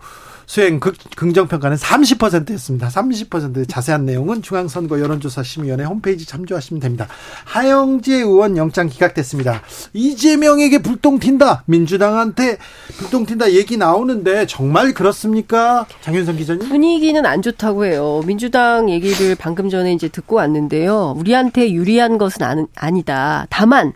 수행 0.47 0.79
극, 0.79 0.95
긍정평가는 1.15 1.77
30%였습니다. 1.77 2.87
30% 2.87 3.67
자세한 3.67 4.05
내용은 4.05 4.41
중앙선거 4.41 4.99
여론조사 4.99 5.43
심의위원회 5.43 5.85
홈페이지 5.85 6.25
참조하시면 6.25 6.81
됩니다. 6.81 7.07
하영재 7.45 8.13
의원 8.15 8.57
영장 8.57 8.87
기각됐습니다. 8.87 9.61
이재명에게 9.93 10.79
불똥 10.79 11.19
튄다. 11.19 11.61
민주당한테 11.65 12.57
불똥 12.97 13.25
튄다 13.25 13.51
얘기 13.51 13.77
나오는데 13.77 14.45
정말 14.47 14.93
그렇습니까? 14.93 15.85
장윤선 16.01 16.37
기자님? 16.37 16.69
분위기는 16.69 17.25
안 17.25 17.41
좋다고 17.41 17.85
해요. 17.85 18.21
민주당 18.25 18.89
얘기를 18.89 19.35
방금 19.35 19.69
전에 19.69 19.93
이제 19.93 20.07
듣고 20.07 20.37
왔는데요. 20.37 21.15
우리한테 21.17 21.71
유리한 21.71 22.17
것은 22.17 22.67
아니다. 22.75 23.47
다만 23.49 23.93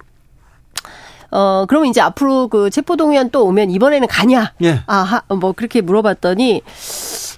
어 1.32 1.66
그러면 1.68 1.90
이제 1.90 2.02
앞으로 2.02 2.48
그 2.48 2.70
체포 2.70 2.96
동의안 2.96 3.30
또 3.30 3.46
오면 3.46 3.70
이번에는 3.72 4.08
가냐? 4.08 4.54
예. 4.64 4.80
아, 4.88 4.96
하- 4.98 5.36
뭐 5.36 5.52
그렇게 5.54 5.82
물어봤더니 5.82 6.62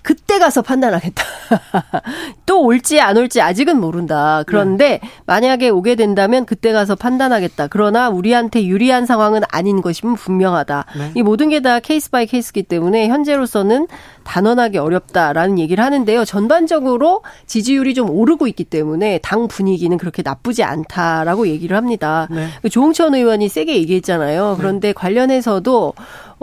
그때 0.03 0.39
가서 0.39 0.61
판단하겠다. 0.63 1.23
또 2.45 2.63
올지 2.63 2.99
안 2.99 3.17
올지 3.17 3.39
아직은 3.41 3.79
모른다. 3.79 4.43
그런데 4.47 4.99
만약에 5.25 5.69
오게 5.69 5.95
된다면 5.95 6.45
그때 6.45 6.71
가서 6.71 6.95
판단하겠다. 6.95 7.67
그러나 7.67 8.09
우리한테 8.09 8.65
유리한 8.65 9.05
상황은 9.05 9.41
아닌 9.51 9.81
것임은 9.81 10.15
분명하다. 10.15 10.85
네. 10.97 11.11
이 11.15 11.21
모든 11.23 11.49
게 11.49 11.61
다 11.61 11.79
case 11.79 12.09
by 12.09 12.25
case기 12.25 12.63
때문에 12.63 13.07
현재로서는 13.09 13.85
단언하기 14.23 14.77
어렵다라는 14.77 15.59
얘기를 15.59 15.83
하는데요. 15.83 16.25
전반적으로 16.25 17.21
지지율이 17.45 17.93
좀 17.93 18.09
오르고 18.09 18.47
있기 18.47 18.63
때문에 18.63 19.19
당 19.23 19.47
분위기는 19.47 19.95
그렇게 19.97 20.21
나쁘지 20.21 20.63
않다라고 20.63 21.47
얘기를 21.47 21.75
합니다. 21.75 22.27
네. 22.31 22.47
그 22.61 22.69
조응천 22.69 23.15
의원이 23.15 23.49
세게 23.49 23.75
얘기했잖아요. 23.75 24.55
그런데 24.57 24.93
관련해서도 24.93 25.93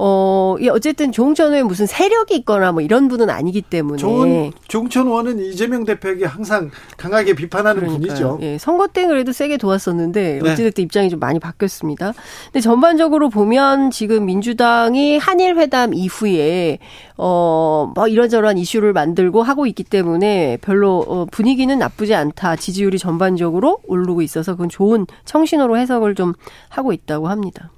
어, 0.01 0.55
이 0.61 0.69
어쨌든 0.69 1.11
조홍천 1.11 1.53
의원 1.53 1.67
무슨 1.67 1.85
세력이 1.85 2.37
있거나 2.37 2.71
뭐 2.71 2.81
이런 2.81 3.09
분은 3.09 3.29
아니기 3.31 3.63
때문에. 3.63 3.99
조 3.99 4.25
조홍천 4.69 5.09
의원은 5.09 5.41
이재명 5.41 5.85
대표에게 5.85 6.25
항상 6.25 6.71
강하게 6.97 7.35
비판하는 7.35 7.81
그러니까요. 7.81 8.07
분이죠. 8.07 8.39
예, 8.43 8.59
선거 8.59 8.87
때 8.87 9.09
그래도 9.09 9.33
세게 9.33 9.57
도왔었는데 9.57 10.39
네. 10.41 10.51
어찌됐든 10.51 10.85
입장이 10.85 11.11
좀 11.11 11.19
많이 11.19 11.41
바뀌었습니다. 11.41 12.15
근데 12.45 12.61
전반적으로 12.61 13.29
보면 13.29 13.91
지금 13.91 14.25
민주당이 14.27 15.19
한일 15.19 15.57
회담 15.57 15.93
이후에 15.93 16.79
어, 17.17 17.91
뭐 17.93 18.07
이런저런 18.07 18.57
이슈를 18.57 18.93
만들고 18.93 19.43
하고 19.43 19.67
있기 19.67 19.83
때문에 19.83 20.59
별로 20.61 21.05
어, 21.09 21.27
분위기는 21.29 21.77
나쁘지 21.77 22.15
않다. 22.15 22.55
지지율이 22.55 23.01
전반적으로 23.01 23.81
오르고 23.89 24.23
있어서 24.23 24.53
그건 24.53 24.69
좋은 24.69 25.07
청신호로 25.25 25.77
해석을 25.77 26.15
좀 26.15 26.35
하고 26.69 26.93
있다고 26.93 27.27
합니다. 27.27 27.73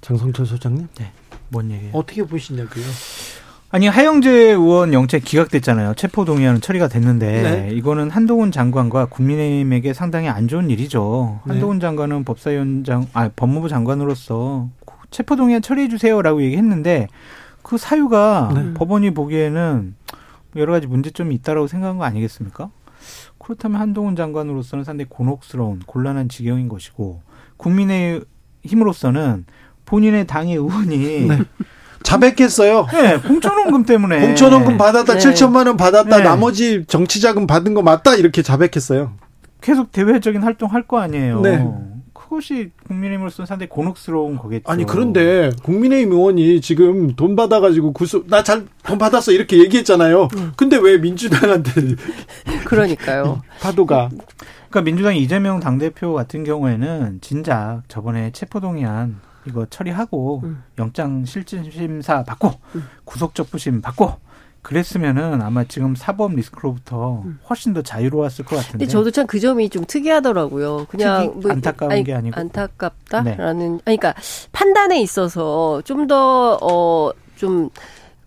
장성철 0.00 0.46
소장님? 0.46 0.88
네. 0.96 1.12
뭔 1.48 1.70
얘기예요? 1.70 1.92
어떻게 1.94 2.22
보시냐고요? 2.22 2.84
아니 3.72 3.86
하영재 3.86 4.30
의원 4.30 4.92
영장 4.92 5.20
기각됐잖아요. 5.22 5.94
체포 5.94 6.24
동의안은 6.24 6.60
처리가 6.60 6.88
됐는데 6.88 7.42
네. 7.42 7.70
이거는 7.72 8.10
한동훈 8.10 8.50
장관과 8.50 9.06
국민의힘에게 9.06 9.92
상당히 9.92 10.28
안 10.28 10.48
좋은 10.48 10.70
일이죠. 10.70 11.40
네. 11.44 11.52
한동훈 11.52 11.78
장관은 11.78 12.24
법사위원장, 12.24 13.06
아 13.12 13.28
법무부 13.28 13.68
장관으로서 13.68 14.68
체포 15.12 15.36
동의안 15.36 15.62
처리해 15.62 15.88
주세요라고 15.88 16.42
얘기했는데 16.42 17.06
그 17.62 17.78
사유가 17.78 18.50
네. 18.54 18.74
법원이 18.74 19.12
보기에는 19.14 19.94
여러 20.56 20.72
가지 20.72 20.88
문제점이 20.88 21.32
있다라고 21.36 21.68
생각한 21.68 21.96
거 21.98 22.04
아니겠습니까? 22.04 22.70
그렇다면 23.38 23.80
한동훈 23.80 24.16
장관으로서는 24.16 24.84
상당히 24.84 25.08
곤혹스러운 25.08 25.80
곤란한 25.86 26.28
지경인 26.28 26.68
것이고 26.68 27.22
국민의 27.56 28.24
힘으로서는 28.64 29.46
본인의 29.90 30.26
당의 30.26 30.54
의원이 30.54 30.96
네. 31.28 31.38
자백했어요. 32.02 32.86
네, 32.92 33.18
공천원금 33.18 33.84
때문에. 33.84 34.20
공천원금 34.20 34.78
받았다, 34.78 35.14
네. 35.14 35.18
7천만 35.18 35.66
원 35.66 35.76
받았다, 35.76 36.16
네. 36.18 36.22
나머지 36.22 36.84
정치자금 36.86 37.46
받은 37.46 37.74
거 37.74 37.82
맞다 37.82 38.14
이렇게 38.14 38.40
자백했어요. 38.42 39.12
계속 39.60 39.92
대외적인 39.92 40.42
활동 40.42 40.72
할 40.72 40.84
거 40.86 40.98
아니에요. 40.98 41.40
네. 41.42 41.62
그것이 42.14 42.70
국민의힘으로서는 42.86 43.46
상당히 43.46 43.68
곤혹스러운 43.68 44.36
거겠죠. 44.38 44.70
아니 44.70 44.86
그런데 44.86 45.50
국민의힘 45.64 46.12
의원이 46.12 46.60
지금 46.60 47.14
돈 47.16 47.34
받아가지고 47.34 47.92
구속 47.92 48.28
나 48.28 48.42
잘 48.44 48.66
돈 48.84 48.98
받았어 48.98 49.32
이렇게 49.32 49.58
얘기했잖아요. 49.58 50.28
음. 50.36 50.52
근데 50.56 50.78
왜 50.78 50.96
민주당한테 50.98 51.72
그러니까요. 52.64 53.42
파도가 53.60 54.08
그러니까 54.70 54.80
민주당 54.82 55.16
이재명 55.16 55.58
당대표 55.60 56.12
같은 56.14 56.44
경우에는 56.44 57.18
진작 57.20 57.82
저번에 57.88 58.30
체포동의안 58.32 59.16
이거 59.46 59.66
처리하고 59.70 60.40
음. 60.44 60.62
영장 60.78 61.24
실질심사 61.24 62.24
받고 62.24 62.52
음. 62.74 62.88
구속적 63.04 63.50
부심 63.50 63.80
받고 63.80 64.12
그랬으면은 64.62 65.40
아마 65.40 65.64
지금 65.64 65.94
사법 65.94 66.34
리스크로부터 66.34 67.22
음. 67.24 67.38
훨씬 67.48 67.72
더 67.72 67.80
자유로웠을 67.80 68.44
것 68.44 68.56
같은데. 68.56 68.72
근데 68.72 68.86
저도 68.86 69.10
참 69.10 69.26
그 69.26 69.40
점이 69.40 69.70
좀 69.70 69.84
특이하더라고요. 69.86 70.86
그냥 70.90 71.32
뭐, 71.40 71.50
안타까운 71.50 71.92
아니, 71.92 72.04
게 72.04 72.12
아니고 72.12 72.38
안타깝다라는 72.38 73.76
네. 73.76 73.82
아니 73.84 73.96
그러니까 73.96 74.14
판단에 74.52 75.00
있어서 75.00 75.80
좀 75.84 76.06
더 76.06 76.56
어좀 76.60 77.70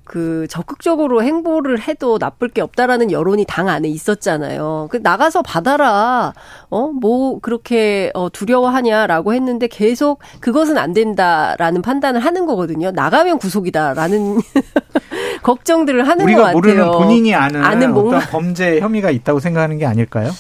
그 0.04 0.48
적극적으로 0.50 1.24
행보를 1.24 1.80
해도 1.82 2.18
나쁠 2.18 2.50
게 2.50 2.62
없다라는 2.62 3.12
여론이 3.12 3.46
당 3.48 3.70
안에 3.70 3.88
있었잖아요. 3.88 4.90
그 4.92 4.98
나가서 5.02 5.42
받아라. 5.42 6.34
어, 6.70 6.88
뭐 6.88 7.40
그렇게 7.40 8.12
어 8.14 8.30
두려워하냐라고 8.30 9.34
했는데 9.34 9.68
계속 9.68 10.20
그것은 10.42 10.78
안 10.78 10.94
된다라는 10.94 11.82
판단을 11.82 12.20
하는 12.20 12.46
거거든요. 12.46 12.92
나가면 12.92 13.38
구속이다라는 13.38 14.40
걱정들을 15.44 16.08
하는 16.08 16.26
우리가 16.26 16.52
모르는 16.52 16.92
본인이 16.92 17.34
아는, 17.34 17.64
아는 17.64 17.92
어떤 17.92 17.94
뭔가... 17.94 18.20
범죄 18.20 18.80
혐의가 18.80 19.10
있다고 19.10 19.40
생각하는 19.40 19.78
게 19.78 19.86
아닐까요? 19.86 20.32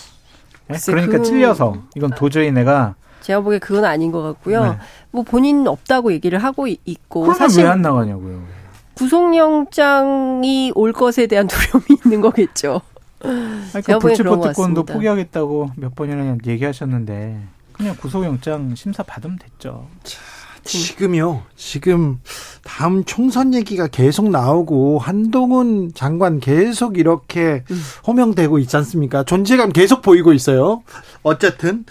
네? 0.68 0.78
그러니까 0.86 1.18
그... 1.18 1.24
찔려서 1.24 1.78
이건 1.96 2.12
도저히 2.12 2.52
내가 2.52 2.96
제가 3.22 3.40
보기에 3.40 3.60
그건 3.60 3.86
아닌 3.86 4.12
것 4.12 4.22
같고요. 4.22 4.64
네. 4.66 4.78
뭐 5.12 5.24
본인 5.24 5.66
없다고 5.66 6.12
얘기를 6.12 6.40
하고 6.40 6.68
있고 6.68 7.34
사실 7.34 7.64
왜 7.64 7.70
안 7.70 7.82
나가냐고요. 7.82 8.63
구속영장이 8.96 10.72
올 10.76 10.94
것에 10.94 11.28
대한 11.28 11.48
두려움이 11.48 11.86
있는 12.06 12.22
거겠죠. 12.22 12.82
그러니까 13.20 14.00
불체포 14.00 14.42
특권도 14.42 14.84
포기하겠다고 14.84 15.72
몇 15.78 15.96
번이나 15.96 16.38
얘기하셨는데 16.46 17.40
그냥 17.72 17.96
구속영장 18.00 18.76
심사 18.76 19.02
받으면 19.04 19.40
됐죠. 19.40 19.88
자, 20.04 20.20
지금요. 20.64 21.44
지금 21.56 22.20
다음 22.64 23.04
총선 23.04 23.54
얘기가 23.54 23.88
계속 23.88 24.30
나오고 24.30 25.00
한동훈 25.00 25.94
장관 25.94 26.40
계속 26.40 26.98
이렇게 26.98 27.64
음. 27.70 27.82
호명되고 28.08 28.60
있지 28.60 28.76
않습니까? 28.78 29.24
존재감 29.24 29.72
계속 29.72 30.02
보이고 30.02 30.34
있어요. 30.34 30.84
어쨌든 31.24 31.86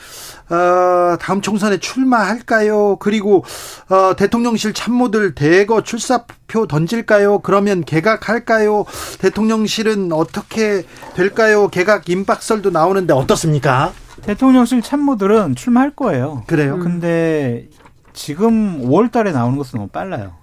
어, 0.50 1.16
다음 1.18 1.40
총선에 1.40 1.78
출마할까요? 1.78 2.96
그리고 2.96 3.44
어, 3.88 4.14
대통령실 4.16 4.74
참모들 4.74 5.34
대거 5.34 5.82
출사표 5.82 6.66
던질까요? 6.66 7.40
그러면 7.40 7.84
개각할까요? 7.84 8.84
대통령실은 9.18 10.12
어떻게 10.12 10.84
될까요? 11.14 11.68
개각 11.68 12.08
임박설도 12.08 12.70
나오는데 12.70 13.14
어떻습니까? 13.14 13.92
대통령실 14.22 14.82
참모들은 14.82 15.56
출마할 15.56 15.92
거예요. 15.96 16.44
그래요? 16.46 16.78
근데 16.78 17.68
지금 18.12 18.82
5월 18.82 19.10
달에 19.10 19.32
나오는 19.32 19.56
것은 19.56 19.78
너무 19.78 19.88
빨라요. 19.88 20.41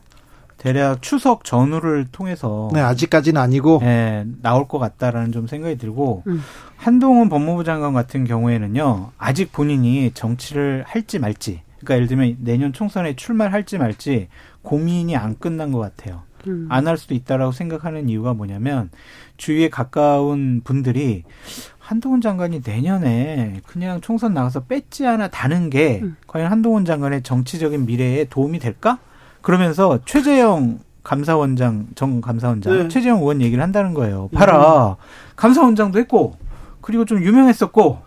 대략 0.59 1.01
추석 1.01 1.45
전후를 1.45 2.07
통해서 2.11 2.69
네, 2.73 2.81
아직까지는 2.81 3.41
아니고 3.41 3.79
네, 3.81 4.25
나올 4.41 4.67
것 4.67 4.77
같다라는 4.77 5.31
좀 5.31 5.47
생각이 5.47 5.77
들고 5.77 6.23
음. 6.27 6.41
한동훈 6.75 7.29
법무부 7.29 7.63
장관 7.63 7.93
같은 7.93 8.25
경우에는요. 8.25 9.11
아직 9.17 9.51
본인이 9.51 10.11
정치를 10.13 10.83
할지 10.85 11.17
말지 11.17 11.61
그러니까 11.79 11.95
예를 11.95 12.07
들면 12.07 12.37
내년 12.41 12.73
총선에 12.73 13.15
출마를 13.15 13.53
할지 13.53 13.77
말지 13.77 14.27
고민이 14.61 15.15
안 15.15 15.39
끝난 15.39 15.71
것 15.71 15.79
같아요. 15.79 16.23
음. 16.47 16.67
안할 16.69 16.97
수도 16.97 17.15
있다라고 17.15 17.53
생각하는 17.53 18.09
이유가 18.09 18.33
뭐냐면 18.33 18.89
주위에 19.37 19.69
가까운 19.69 20.61
분들이 20.63 21.23
한동훈 21.79 22.19
장관이 22.19 22.61
내년에 22.65 23.61
그냥 23.65 24.01
총선 24.01 24.33
나가서 24.33 24.65
뺏지 24.65 25.07
않아 25.07 25.29
다는 25.29 25.69
게 25.69 26.01
음. 26.03 26.17
과연 26.27 26.51
한동훈 26.51 26.83
장관의 26.83 27.23
정치적인 27.23 27.85
미래에 27.85 28.25
도움이 28.25 28.59
될까? 28.59 28.99
그러면서 29.49 29.97
최재형 30.05 30.77
감사원장, 31.01 31.87
정 31.95 32.21
감사원장, 32.21 32.71
네. 32.71 32.87
최재형 32.87 33.17
의원 33.17 33.41
얘기를 33.41 33.63
한다는 33.63 33.95
거예요. 33.95 34.29
봐라. 34.31 34.89
음. 34.99 35.03
감사원장도 35.37 35.97
했고, 35.97 36.35
그리고 36.81 37.03
좀 37.03 37.23
유명했었고, 37.23 37.97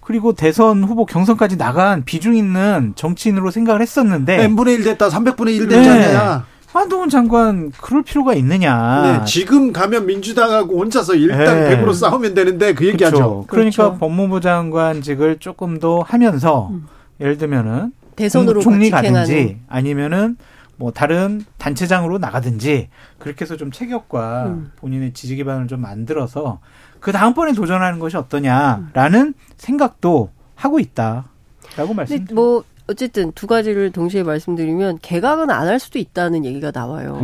그리고 0.00 0.32
대선 0.32 0.82
후보 0.82 1.06
경선까지 1.06 1.58
나간 1.58 2.04
비중 2.04 2.36
있는 2.36 2.92
정치인으로 2.96 3.52
생각을 3.52 3.82
했었는데. 3.82 4.42
n분의 4.42 4.74
1 4.74 4.82
됐다, 4.82 5.10
300분의 5.10 5.50
1 5.54 5.68
됐잖아요. 5.68 6.38
네. 6.38 6.42
한동훈 6.72 7.08
장관 7.08 7.70
그럴 7.80 8.02
필요가 8.02 8.34
있느냐. 8.34 9.02
네, 9.02 9.24
지금 9.26 9.72
가면 9.72 10.06
민주당하고 10.06 10.80
혼자서 10.80 11.14
일단 11.14 11.68
네. 11.68 11.76
100으로 11.76 11.94
싸우면 11.94 12.34
되는데 12.34 12.74
그 12.74 12.84
얘기하죠. 12.88 13.16
그렇죠. 13.16 13.44
그러니까 13.46 13.82
그렇죠. 13.84 13.98
법무부 13.98 14.40
장관직을 14.40 15.38
조금 15.38 15.78
더 15.78 16.00
하면서 16.00 16.68
음. 16.72 16.88
예를 17.20 17.38
들면은 17.38 17.92
대선으로 18.16 18.60
총리 18.60 18.90
가든지 18.90 19.58
아니면은 19.68 20.36
뭐 20.80 20.90
다른 20.92 21.44
단체장으로 21.58 22.16
나가든지 22.16 22.88
그렇게 23.18 23.44
해서 23.44 23.58
좀 23.58 23.70
체격과 23.70 24.46
음. 24.46 24.72
본인의 24.76 25.12
지지 25.12 25.36
기반을 25.36 25.68
좀 25.68 25.82
만들어서 25.82 26.60
그 27.00 27.12
다음번에 27.12 27.52
도전하는 27.52 27.98
것이 27.98 28.16
어떠냐라는 28.16 29.20
음. 29.20 29.34
생각도 29.58 30.30
하고 30.54 30.80
있다라고 30.80 31.92
말씀드립니다. 31.94 32.34
뭐 32.34 32.64
어쨌든 32.90 33.30
두 33.32 33.46
가지를 33.46 33.92
동시에 33.92 34.22
말씀드리면 34.24 34.98
개각은 35.00 35.48
안 35.50 35.68
할 35.70 35.78
수도 35.78 36.00
있다는 36.00 36.44
얘기가 36.44 36.72
나와요. 36.74 37.18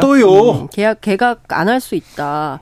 또요? 0.00 0.50
음, 0.62 0.66
개각 0.72 1.00
개각 1.00 1.42
안 1.48 1.68
할 1.68 1.80
수 1.80 1.94
있다. 1.94 2.60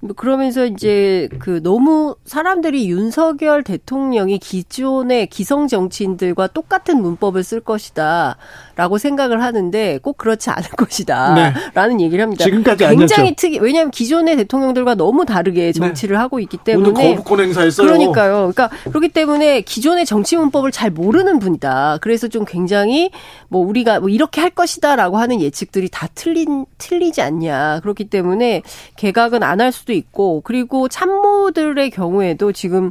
뭐 0.00 0.14
그러면서 0.16 0.64
이제 0.66 1.28
그 1.38 1.60
너무 1.62 2.16
사람들이 2.24 2.88
윤석열 2.90 3.62
대통령이 3.62 4.38
기존의 4.38 5.28
기성 5.28 5.68
정치인들과 5.68 6.48
똑같은 6.48 7.00
문법을 7.00 7.44
쓸 7.44 7.60
것이다라고 7.60 8.98
생각을 8.98 9.42
하는데 9.42 9.98
꼭 10.02 10.16
그렇지 10.18 10.50
않을 10.50 10.70
것이다라는 10.70 11.96
네. 11.98 12.04
얘기를 12.04 12.22
합니다. 12.22 12.44
지금까지 12.44 12.86
굉장히 12.88 13.34
특이. 13.36 13.58
왜냐하면 13.60 13.90
기존의 13.90 14.36
대통령들과 14.38 14.94
너무 14.94 15.24
다르게 15.26 15.66
네. 15.66 15.72
정치를 15.72 16.14
네. 16.16 16.18
하고 16.20 16.40
있기 16.40 16.56
때문에 16.56 16.88
오늘 16.90 17.16
거부권 17.16 17.40
행사했어요. 17.40 17.86
그러니까요. 17.86 18.52
그러니까 18.52 18.70
그렇기 18.88 19.10
때문에 19.10 19.60
기존의 19.60 20.06
정치 20.06 20.36
문법을 20.36 20.72
잘 20.72 20.90
모르는 20.90 21.38
분이다. 21.38 21.98
그래서 22.00 22.26
좀 22.28 22.44
굉장히 22.44 23.10
뭐 23.48 23.64
우리가 23.64 24.00
뭐 24.00 24.08
이렇게 24.08 24.40
할 24.40 24.50
것이다라고 24.50 25.18
하는 25.18 25.40
예측들이 25.40 25.88
다 25.90 26.08
틀린 26.14 26.66
틀리지 26.78 27.22
않냐. 27.22 27.80
그렇기 27.80 28.04
때문에 28.06 28.62
개각은 28.96 29.42
안 29.44 29.60
할 29.60 29.72
수도 29.72 29.92
있고 29.92 30.40
그리고 30.42 30.88
참모들의 30.88 31.90
경우에도 31.90 32.50
지금 32.50 32.90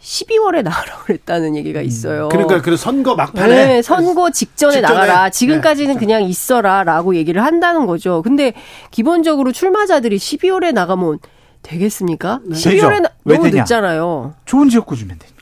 12월에 0.00 0.62
나가라고 0.62 1.02
그랬다는 1.04 1.56
얘기가 1.56 1.80
있어요. 1.80 2.28
그러니까 2.28 2.62
그 2.62 2.76
선거 2.76 3.16
막판에 3.16 3.66
네, 3.66 3.82
선거 3.82 4.30
직전에, 4.30 4.74
직전에 4.74 4.80
나가라. 4.80 5.28
지금까지는 5.30 5.94
네. 5.94 5.98
그냥 5.98 6.22
있어라라고 6.22 7.16
얘기를 7.16 7.42
한다는 7.42 7.86
거죠. 7.86 8.22
근데 8.22 8.52
기본적으로 8.92 9.50
출마자들이 9.50 10.16
12월에 10.18 10.72
나가면 10.72 11.18
되겠습니까? 11.62 12.40
네. 12.44 12.54
12월에 12.54 13.00
나, 13.02 13.08
너무 13.24 13.48
늦잖아요. 13.48 14.34
좋은 14.44 14.68
지역구 14.68 14.94
주면 14.94 15.18
거지. 15.18 15.32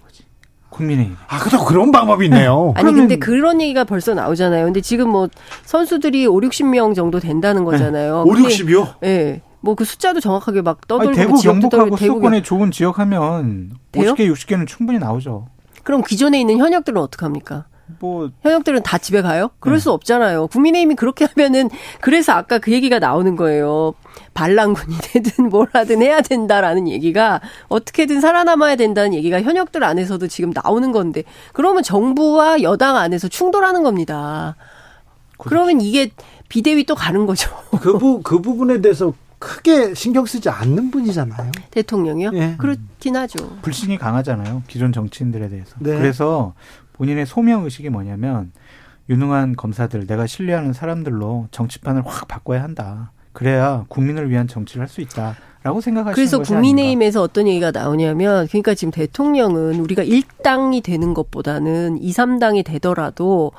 국민의힘. 0.77 1.17
아, 1.29 1.39
그래도 1.39 1.65
그런 1.65 1.91
방법이 1.91 2.27
있네요. 2.27 2.73
아니 2.77 2.93
근데 2.93 3.17
그런 3.17 3.61
얘기가 3.61 3.85
벌써 3.85 4.15
나오잖아요. 4.15 4.65
근데 4.67 4.81
지금 4.81 5.09
뭐 5.11 5.29
선수들이 5.65 6.27
5, 6.27 6.41
60명 6.41 6.95
정도 6.95 7.19
된다는 7.19 7.65
거잖아요. 7.65 8.25
네. 8.25 8.31
5, 8.31 8.35
60이요? 8.35 8.95
예. 9.03 9.07
네. 9.07 9.43
뭐그 9.61 9.85
숫자도 9.85 10.21
정확하게 10.21 10.63
막 10.63 10.87
떠들고 10.87 11.09
아니, 11.11 11.17
대구 11.17 11.41
경북하고 11.41 11.97
수도권에 11.97 12.43
좋은 12.43 12.71
지역 12.71 12.99
하면 13.01 13.73
돼요? 13.91 14.15
50개, 14.15 14.33
60개는 14.33 14.67
충분히 14.67 14.99
나오죠. 14.99 15.49
그럼 15.83 16.03
기존에 16.03 16.41
있는 16.41 16.59
현역들은 16.59 17.01
어떡합니까? 17.01 17.65
뭐 18.01 18.31
현역들은 18.43 18.83
다 18.83 18.99
집에 18.99 19.23
가요? 19.23 19.51
그럴 19.61 19.79
네. 19.79 19.83
수 19.83 19.93
없잖아요. 19.93 20.49
국민의힘이 20.49 20.95
그렇게 20.97 21.25
하면은 21.25 21.71
그래서 22.01 22.33
아까 22.33 22.59
그 22.59 22.73
얘기가 22.73 22.99
나오는 22.99 23.37
거예요. 23.37 23.95
반란군이 24.35 24.97
되든 25.13 25.49
뭘 25.49 25.69
하든 25.73 26.03
해야 26.03 26.21
된다라는 26.21 26.89
얘기가 26.89 27.41
어떻게든 27.69 28.21
살아남아야 28.21 28.77
된다는 28.77 29.15
얘기가 29.15 29.41
현역들 29.43 29.83
안에서도 29.83 30.27
지금 30.29 30.53
나오는 30.55 30.93
건데 30.93 31.23
그러면 31.53 31.83
정부와 31.83 32.63
여당 32.63 32.97
안에서 32.97 33.29
충돌하는 33.29 33.83
겁니다. 33.83 34.57
그렇죠. 35.39 35.49
그러면 35.49 35.81
이게 35.81 36.11
비대위 36.49 36.85
또 36.85 36.95
가는 36.95 37.27
거죠. 37.27 37.51
그, 37.81 37.99
부, 37.99 38.21
그 38.23 38.41
부분에 38.41 38.81
대해서 38.81 39.13
크게 39.39 39.95
신경 39.95 40.25
쓰지 40.25 40.49
않는 40.49 40.91
분이잖아요. 40.91 41.53
대통령이요? 41.71 42.31
네. 42.31 42.55
그렇긴 42.57 43.17
하죠. 43.17 43.59
불신이 43.63 43.99
강하잖아요. 43.99 44.63
기존 44.67 44.93
정치인들에 44.93 45.49
대해서. 45.49 45.75
네. 45.79 45.97
그래서 45.97 46.55
본인의 46.97 47.27
소명 47.27 47.65
의식이 47.65 47.91
뭐냐면 47.91 48.53
유능한 49.09 49.55
검사들, 49.57 50.07
내가 50.07 50.27
신뢰하는 50.27 50.73
사람들로 50.73 51.49
정치판을 51.51 52.03
확 52.05 52.27
바꿔야 52.29 52.63
한다. 52.63 53.13
그래야 53.33 53.85
국민을 53.89 54.31
위한 54.31 54.49
정치를 54.49 54.83
할 54.83 54.89
수 54.89 55.01
있다. 55.01 55.37
라고 55.63 55.81
생각하시는 55.81 56.15
그래서 56.15 56.39
국민의힘에서 56.39 57.21
어떤 57.21 57.49
얘기가 57.49 57.73
나오냐면 57.73 58.47
그러니까 58.47 58.75
지금 58.75 58.93
대통령은 58.93 59.81
우리가 59.81 60.05
1당이 60.05 60.85
되는 60.85 61.13
것보다는 61.13 61.99
2, 62.01 62.13
3당이 62.13 62.65
되더라도 62.65 63.51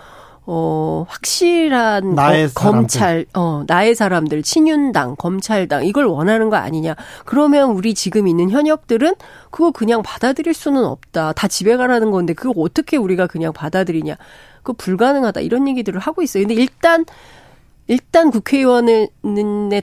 어, 0.50 1.06
확실한 1.10 2.16
나의 2.16 2.48
거, 2.54 2.72
검찰, 2.72 3.26
어, 3.34 3.66
나의 3.68 3.96
사람들, 3.96 4.44
친윤당, 4.44 5.18
검찰당, 5.18 5.86
이걸 5.86 6.06
원하는 6.06 6.50
거 6.50 6.56
아니냐. 6.56 6.96
그러면 7.26 7.72
우리 7.72 7.94
지금 7.94 8.30
있는 8.30 8.50
현역들은 8.50 9.16
그거 9.52 9.72
그냥 9.72 10.02
받아들일 10.04 10.54
수는 10.54 10.86
없다. 10.86 11.34
다 11.34 11.48
집에 11.50 11.76
가라는 11.76 12.12
건데 12.12 12.34
그걸 12.34 12.54
어떻게 12.58 12.96
우리가 12.96 13.28
그냥 13.28 13.52
받아들이냐. 13.52 14.16
그거 14.64 14.74
불가능하다. 14.78 15.42
이런 15.42 15.68
얘기들을 15.68 16.00
하고 16.00 16.22
있어요. 16.22 16.48
근데 16.48 16.54
일단 16.62 17.04
일단 17.88 18.32
국회의원에 18.32 19.08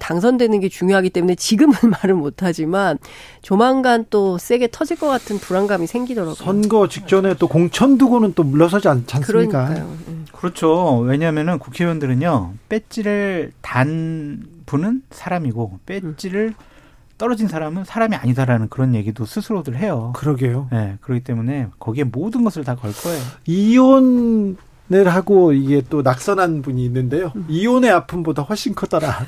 당선되는 0.01 0.61
게 0.61 0.69
중요하기 0.69 1.11
때문에 1.11 1.35
지금은 1.35 1.75
말을 2.03 2.15
못하지만 2.15 2.99
조만간 3.43 4.05
또 4.11 4.39
세게 4.39 4.69
터질 4.71 4.99
것 4.99 5.09
같은 5.09 5.39
불안감이 5.39 5.87
생기더라고요. 5.87 6.35
선거 6.35 6.89
직전에 6.89 7.35
또 7.35 7.49
공천 7.49 7.97
두고는 7.99 8.35
또 8.35 8.43
물러서지 8.43 8.89
않, 8.89 9.05
않습니까? 9.11 9.23
그러니까요. 9.27 9.97
음. 10.09 10.27
그렇죠. 10.33 10.99
왜냐하면은 10.99 11.59
국회의원들은요 11.59 12.55
배지를 12.69 13.53
단 13.63 14.45
분은 14.67 15.03
사람이고 15.11 15.79
배지를 15.87 16.55
떨어진 17.17 17.47
사람은 17.49 17.85
사람이 17.85 18.17
아니다라는 18.17 18.69
그런 18.69 18.95
얘기도 18.95 19.25
스스로들 19.25 19.77
해요. 19.79 20.13
그러게요. 20.17 20.69
네, 20.73 20.97
그렇기 21.01 21.23
때문에 21.25 21.69
거기에 21.79 22.05
모든 22.05 22.45
것을 22.45 22.65
다 22.65 22.75
걸 22.75 22.93
거예요. 22.93 23.23
이혼 23.47 24.57
을 24.93 25.09
하고 25.09 25.53
이게 25.53 25.83
또 25.89 26.03
낙선한 26.03 26.61
분이 26.61 26.85
있는데요. 26.85 27.33
이혼의 27.49 27.91
아픔보다 27.91 28.43
훨씬 28.43 28.75
크더라. 28.75 29.09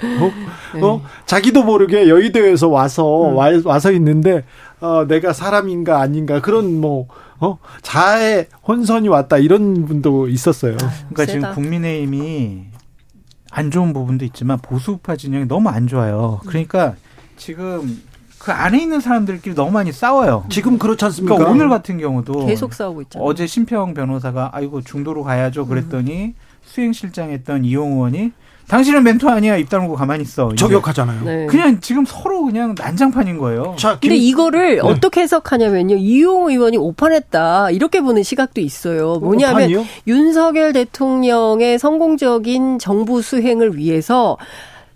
어? 0.00 0.32
네. 0.74 0.82
어? 0.82 1.02
자기도 1.26 1.64
모르게 1.64 2.08
여의도에서 2.08 2.68
와서 2.68 3.30
음. 3.30 3.36
와, 3.36 3.50
와서 3.64 3.92
있는데 3.92 4.44
어, 4.80 5.04
내가 5.06 5.32
사람인가 5.32 6.00
아닌가 6.00 6.40
그런 6.40 6.80
뭐 6.80 7.08
어? 7.40 7.58
자의 7.82 8.46
혼선이 8.66 9.08
왔다 9.08 9.38
이런 9.38 9.84
분도 9.86 10.28
있었어요. 10.28 10.74
아, 10.74 10.92
그러니까 11.10 11.26
세다. 11.26 11.32
지금 11.32 11.54
국민의힘이 11.54 12.66
안 13.50 13.70
좋은 13.70 13.92
부분도 13.92 14.24
있지만 14.26 14.58
보수파 14.60 15.16
진영이 15.16 15.46
너무 15.46 15.68
안 15.68 15.86
좋아요. 15.86 16.40
그러니까 16.46 16.94
지금 17.36 18.00
그 18.38 18.52
안에 18.52 18.80
있는 18.80 19.00
사람들끼리 19.00 19.54
너무 19.54 19.72
많이 19.72 19.92
싸워요. 19.92 20.44
지금 20.48 20.78
그렇지 20.78 21.04
않습니까? 21.04 21.34
그러니까 21.34 21.52
오늘 21.52 21.68
같은 21.68 21.98
경우도 21.98 22.46
계속 22.46 22.72
싸우고 22.72 23.02
있잖아요. 23.02 23.26
어제 23.26 23.46
심평 23.46 23.94
변호사가 23.94 24.50
아이고 24.52 24.82
중도로 24.82 25.24
가야죠 25.24 25.66
그랬더니 25.66 26.26
음. 26.26 26.34
수행실장 26.64 27.30
했던 27.30 27.64
이용 27.64 27.92
의원이 27.92 28.32
당신은 28.68 29.02
멘토 29.02 29.30
아니야 29.30 29.56
입 29.56 29.70
다물고 29.70 29.96
가만히 29.96 30.22
있어. 30.22 30.54
저격하잖아요. 30.54 31.24
네. 31.24 31.46
그냥 31.46 31.80
지금 31.80 32.04
서로 32.04 32.44
그냥 32.44 32.74
난장판인 32.76 33.38
거예요. 33.38 33.74
자, 33.78 33.98
김... 33.98 34.10
근데 34.10 34.16
이거를 34.16 34.76
네. 34.76 34.80
어떻게 34.82 35.22
해석하냐면요. 35.22 35.96
이용 35.96 36.50
의원이 36.50 36.76
오판했다 36.76 37.70
이렇게 37.70 38.02
보는 38.02 38.22
시각도 38.22 38.60
있어요. 38.60 39.16
뭐냐면 39.20 39.62
오판이요? 39.62 39.84
윤석열 40.06 40.74
대통령의 40.74 41.78
성공적인 41.78 42.78
정부 42.78 43.22
수행을 43.22 43.78
위해서 43.78 44.36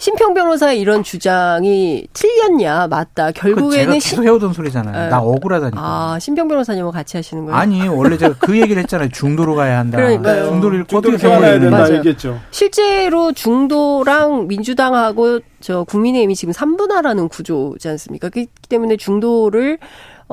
심평 0.02 0.34
변호사의 0.34 0.80
이런 0.80 1.04
주장이 1.04 2.08
틀렸냐 2.12 2.88
맞다. 2.88 3.30
결국에는 3.30 3.70
제가 3.70 3.92
계속 3.92 4.24
해오던 4.24 4.52
소리잖아요. 4.52 4.96
아, 4.96 5.06
나 5.06 5.20
억울하다니까. 5.20 5.80
아 5.80 6.18
심평 6.18 6.48
변호사님과 6.48 6.90
같이 6.90 7.16
하시는 7.16 7.44
거예요? 7.44 7.56
아니 7.56 7.86
원래 7.86 8.18
제가 8.18 8.34
그 8.40 8.60
얘기를 8.60 8.82
했잖아요. 8.82 9.10
중도로 9.10 9.54
가야 9.54 9.78
한다. 9.78 9.98
그러니까요. 9.98 10.46
중도를 10.46 10.86
어떻게 10.92 11.16
세워야 11.16 11.60
된다 11.60 11.94
얘기했죠. 11.94 12.40
실제로 12.50 13.30
중도랑 13.30 14.48
민주당하고 14.48 15.38
저 15.60 15.84
국민의힘이 15.84 16.34
지금 16.34 16.52
3분화라는 16.52 17.28
구조지 17.28 17.88
않습니까? 17.90 18.28
그렇기 18.28 18.50
때문에 18.68 18.96
중도를 18.96 19.78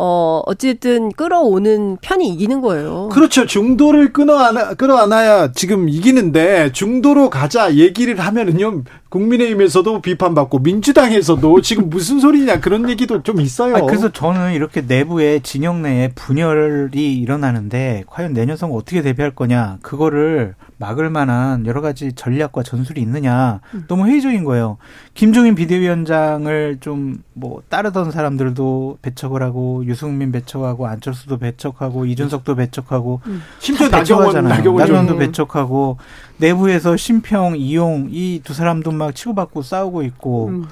어, 0.02 0.42
어쨌든 0.46 1.12
끌어오는 1.12 1.98
편이 2.02 2.30
이기는 2.30 2.62
거예요. 2.62 3.10
그렇죠. 3.12 3.46
중도를 3.46 4.14
끌어안아, 4.14 4.76
끌어안아야 4.76 5.52
지금 5.52 5.90
이기는데 5.90 6.72
중도로 6.72 7.30
가자 7.30 7.76
얘기를 7.76 8.18
하면은요, 8.18 8.84
국민의힘에서도 9.10 10.02
비판받고 10.02 10.60
민주당에서도 10.60 11.62
지금 11.62 11.90
무슨 11.90 12.20
소리냐 12.20 12.60
그런 12.60 12.90
얘기도 12.90 13.24
좀 13.24 13.42
있어요. 13.42 13.76
아니, 13.76 13.88
그래서 13.88 14.12
저는 14.12 14.54
이렇게 14.54 14.82
내부에 14.82 15.40
진영 15.40 15.82
내에 15.82 16.12
분열이 16.14 17.20
일어나는데 17.20 18.04
과연 18.08 18.34
내년 18.34 18.56
선거 18.56 18.76
어떻게 18.76 19.02
대비할 19.02 19.32
거냐 19.32 19.80
그거를 19.82 20.56
막을 20.78 21.10
만한 21.10 21.66
여러 21.66 21.82
가지 21.82 22.14
전략과 22.14 22.64
전술이 22.64 23.02
있느냐 23.02 23.62
음. 23.74 23.86
너무 23.88 24.08
회의적인 24.08 24.44
거예요. 24.44 24.78
김종인 25.14 25.56
비대위원장을 25.56 26.78
좀 26.80 27.20
뭐 27.40 27.62
따르던 27.70 28.12
사람들도 28.12 29.00
배척을 29.02 29.42
하고 29.42 29.86
유승민 29.86 30.32
배척하고 30.32 30.88
안철수도 30.88 31.38
배척하고 31.38 32.06
이준석도 32.06 32.56
배척하고 32.56 33.22
음. 33.28 33.42
심지어 33.60 33.88
나경원 33.88 34.44
나경원도 34.44 35.18
배척하고 35.18 35.98
내부에서 36.40 36.96
심평 36.98 37.56
이용 37.58 38.08
이 38.12 38.42
두 38.44 38.54
사람도 38.54 38.92
막 38.92 39.14
치고받고 39.16 39.62
싸우고 39.62 40.04
있고 40.04 40.48
음. 40.48 40.68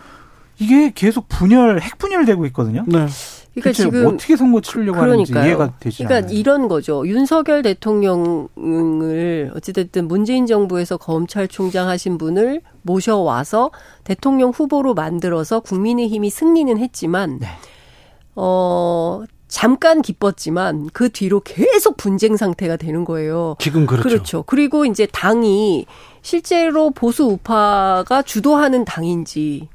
이게 0.59 0.91
계속 0.93 1.27
분열 1.29 1.79
핵 1.81 1.97
분열되고 1.97 2.45
있거든요. 2.47 2.83
네. 2.87 3.05
그러니까 3.53 3.71
지금 3.71 4.05
어떻게 4.05 4.35
선거 4.35 4.61
치르려고 4.61 4.99
그러니까요. 4.99 5.39
하는지 5.39 5.49
이해가 5.49 5.73
되지 5.79 6.03
그러니까 6.03 6.27
않아요. 6.27 6.39
이런 6.39 6.67
거죠. 6.67 7.07
윤석열 7.07 7.63
대통령을 7.63 9.51
어찌됐든 9.55 10.07
문재인 10.07 10.45
정부에서 10.45 10.97
검찰총장 10.97 11.87
하신 11.87 12.17
분을 12.17 12.61
모셔와서 12.83 13.71
대통령 14.03 14.51
후보로 14.51 14.93
만들어서 14.93 15.59
국민의힘이 15.61 16.29
승리는 16.29 16.77
했지만 16.77 17.39
네. 17.39 17.47
어 18.35 19.23
잠깐 19.47 20.01
기뻤지만 20.01 20.89
그 20.93 21.09
뒤로 21.09 21.39
계속 21.39 21.97
분쟁 21.97 22.35
상태가 22.37 22.75
되는 22.75 23.05
거예요. 23.05 23.55
지금 23.59 23.85
그렇죠. 23.85 24.09
그렇죠. 24.09 24.43
그리고 24.43 24.85
이제 24.85 25.07
당이 25.11 25.85
실제로 26.21 26.91
보수 26.91 27.23
우파가 27.25 28.21
주도하는 28.21 28.83
당인지 28.83 29.69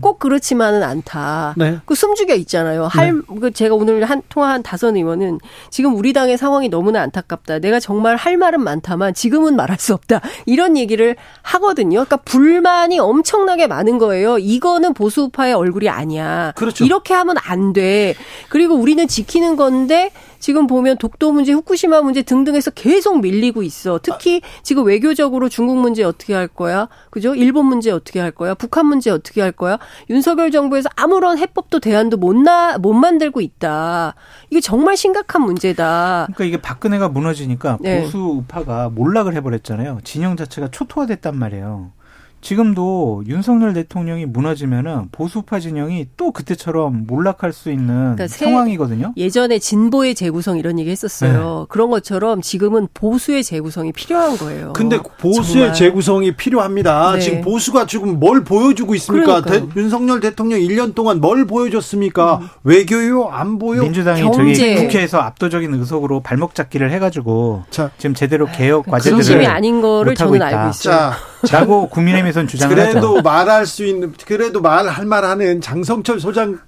꼭 0.00 0.18
그렇지만은 0.18 0.82
않다. 0.82 1.54
네. 1.56 1.78
그 1.86 1.94
숨죽여 1.94 2.34
있잖아요. 2.34 2.86
할, 2.86 3.14
네. 3.14 3.20
그 3.40 3.50
제가 3.50 3.74
오늘 3.74 4.04
한 4.04 4.22
통화한 4.28 4.62
다선 4.62 4.96
의원은 4.96 5.38
지금 5.70 5.96
우리 5.96 6.12
당의 6.12 6.36
상황이 6.36 6.68
너무나 6.68 7.00
안타깝다. 7.02 7.60
내가 7.60 7.80
정말 7.80 8.16
할 8.16 8.36
말은 8.36 8.62
많다만 8.62 9.14
지금은 9.14 9.56
말할 9.56 9.78
수 9.78 9.94
없다. 9.94 10.20
이런 10.46 10.76
얘기를 10.76 11.16
하거든요. 11.42 12.04
그러니까 12.04 12.16
불만이 12.18 12.98
엄청나게 12.98 13.66
많은 13.66 13.98
거예요. 13.98 14.38
이거는 14.38 14.94
보수파의 14.94 15.54
얼굴이 15.54 15.88
아니야. 15.88 16.52
그렇죠. 16.56 16.84
이렇게 16.84 17.14
하면 17.14 17.36
안 17.42 17.72
돼. 17.72 18.14
그리고 18.48 18.74
우리는 18.74 19.06
지키는 19.06 19.56
건데 19.56 20.10
지금 20.40 20.66
보면 20.66 20.96
독도 20.96 21.32
문제, 21.32 21.52
후쿠시마 21.52 22.00
문제 22.00 22.22
등등해서 22.22 22.70
계속 22.70 23.20
밀리고 23.20 23.62
있어. 23.62 24.00
특히 24.02 24.40
지금 24.62 24.84
외교적으로 24.84 25.48
중국 25.50 25.76
문제 25.76 26.02
어떻게 26.02 26.34
할 26.34 26.48
거야? 26.48 26.88
그죠? 27.10 27.34
일본 27.34 27.66
문제 27.66 27.90
어떻게 27.90 28.20
할 28.20 28.30
거야? 28.30 28.54
북한 28.54 28.86
문제 28.86 29.10
어떻게 29.10 29.42
할 29.42 29.52
거야? 29.52 29.69
윤석열 30.08 30.50
정부에서 30.50 30.88
아무런 30.96 31.38
해법도 31.38 31.80
대안도 31.80 32.16
못 32.16 32.34
나, 32.36 32.78
못 32.78 32.92
만들고 32.92 33.40
있다. 33.40 34.14
이게 34.50 34.60
정말 34.60 34.96
심각한 34.96 35.42
문제다. 35.42 36.26
그러니까 36.32 36.44
이게 36.44 36.56
박근혜가 36.60 37.08
무너지니까 37.08 37.78
네. 37.80 38.02
보수 38.02 38.18
우파가 38.18 38.88
몰락을 38.88 39.34
해버렸잖아요. 39.34 40.00
진영 40.04 40.36
자체가 40.36 40.68
초토화됐단 40.68 41.36
말이에요. 41.36 41.92
지금도 42.40 43.24
윤석열 43.26 43.74
대통령이 43.74 44.26
무너지면은 44.26 45.08
보수파 45.12 45.60
진영이 45.60 46.08
또 46.16 46.32
그때처럼 46.32 47.06
몰락할 47.06 47.52
수 47.52 47.70
있는 47.70 48.16
그러니까 48.16 48.28
상황이거든요. 48.28 49.12
예전에 49.16 49.58
진보의 49.58 50.14
재구성 50.14 50.58
이런 50.58 50.78
얘기 50.78 50.90
했었어요. 50.90 51.60
네. 51.60 51.66
그런 51.68 51.90
것처럼 51.90 52.40
지금은 52.40 52.88
보수의 52.94 53.44
재구성이 53.44 53.92
필요한 53.92 54.36
거예요. 54.38 54.72
근데 54.72 54.98
보수의 55.18 55.44
정말. 55.44 55.74
재구성이 55.74 56.32
필요합니다. 56.32 57.14
네. 57.14 57.20
지금 57.20 57.40
보수가 57.42 57.86
지금 57.86 58.18
뭘 58.18 58.42
보여주고 58.42 58.94
있습니까? 58.94 59.42
대, 59.42 59.62
윤석열 59.76 60.20
대통령 60.20 60.58
1년 60.60 60.94
동안 60.94 61.20
뭘 61.20 61.46
보여줬습니까? 61.46 62.38
음. 62.38 62.48
외교요, 62.64 63.26
안보요, 63.28 63.82
민주당이 63.82 64.22
경제. 64.22 64.54
저기 64.54 64.74
국회에서 64.86 65.18
압도적인 65.18 65.74
의석으로 65.74 66.20
발목 66.20 66.54
잡기를 66.54 66.90
해가지고 66.92 67.64
자, 67.70 67.90
지금 67.98 68.14
제대로 68.14 68.46
개혁 68.46 68.86
과제들을 68.86 69.22
중심이 69.22 69.46
아닌 69.46 69.80
거를 69.80 70.14
저는 70.14 70.36
있다. 70.36 70.46
알고 70.46 70.70
있어요. 70.70 70.94
자, 70.94 71.12
라고 71.50 71.88
국민의힘에선 71.88 72.46
주장을 72.46 72.74
그래도 72.74 73.16
하죠. 73.18 73.22
말할 73.22 73.66
수 73.66 73.84
있는 73.86 74.12
그래도 74.26 74.60
말할 74.60 75.06
만하는 75.06 75.60
장성철 75.60 76.20
소장 76.20 76.58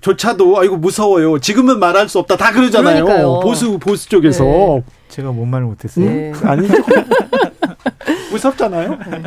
조차도 0.00 0.58
아이고 0.58 0.76
무서워요. 0.76 1.38
지금은 1.38 1.78
말할 1.78 2.08
수 2.08 2.18
없다. 2.18 2.36
다 2.36 2.52
그러잖아요. 2.52 3.04
그러니까요. 3.04 3.40
보수 3.40 3.78
보수 3.78 4.08
쪽에서 4.08 4.44
네. 4.44 4.82
제가 5.08 5.30
뭔 5.30 5.48
말을 5.48 5.66
못했어요. 5.66 6.04
네. 6.04 6.32
아니죠. 6.42 6.74
무섭잖아요. 8.30 8.90
네. 9.10 9.22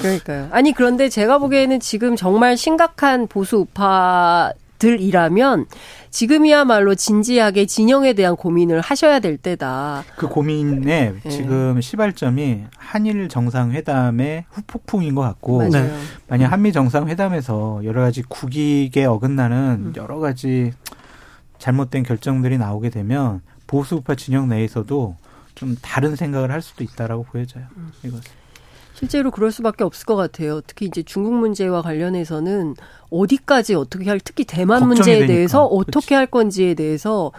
그러니까요. 0.00 0.48
아니 0.50 0.72
그런데 0.72 1.08
제가 1.08 1.38
보기에는 1.38 1.80
지금 1.80 2.16
정말 2.16 2.56
심각한 2.56 3.26
보수 3.26 3.58
우파 3.58 4.52
들이라면 4.78 5.66
지금이야말로 6.10 6.94
진지하게 6.94 7.66
진영에 7.66 8.12
대한 8.12 8.36
고민을 8.36 8.80
하셔야 8.80 9.20
될 9.20 9.36
때다. 9.36 10.04
그 10.16 10.28
고민의 10.28 11.14
네. 11.22 11.28
지금 11.28 11.80
시발점이 11.80 12.64
한일 12.76 13.28
정상회담의 13.28 14.44
후폭풍인 14.50 15.14
것 15.14 15.22
같고 15.22 15.58
맞아요. 15.58 15.90
만약 16.28 16.52
한미 16.52 16.72
정상회담에서 16.72 17.82
여러 17.84 18.00
가지 18.00 18.22
국익에 18.22 19.04
어긋나는 19.04 19.56
음. 19.88 19.92
여러 19.96 20.18
가지 20.18 20.72
잘못된 21.58 22.02
결정들이 22.04 22.58
나오게 22.58 22.90
되면 22.90 23.40
보수우파 23.66 24.14
진영 24.14 24.48
내에서도 24.48 25.16
좀 25.54 25.76
다른 25.82 26.16
생각을 26.16 26.52
할 26.52 26.62
수도 26.62 26.84
있다라고 26.84 27.24
보여져요. 27.24 27.64
음. 27.76 27.92
이것은. 28.02 28.37
실제로 28.98 29.30
그럴 29.30 29.52
수밖에 29.52 29.84
없을 29.84 30.06
것 30.06 30.16
같아요. 30.16 30.60
특히 30.66 30.86
이제 30.86 31.02
중국 31.02 31.34
문제와 31.34 31.82
관련해서는 31.82 32.74
어디까지 33.10 33.74
어떻게 33.74 34.08
할, 34.10 34.18
특히 34.20 34.44
대만 34.44 34.86
문제에 34.86 35.20
되니까. 35.20 35.26
대해서 35.32 35.64
어떻게 35.64 36.00
그치. 36.00 36.14
할 36.14 36.26
건지에 36.26 36.74
대해서 36.74 37.30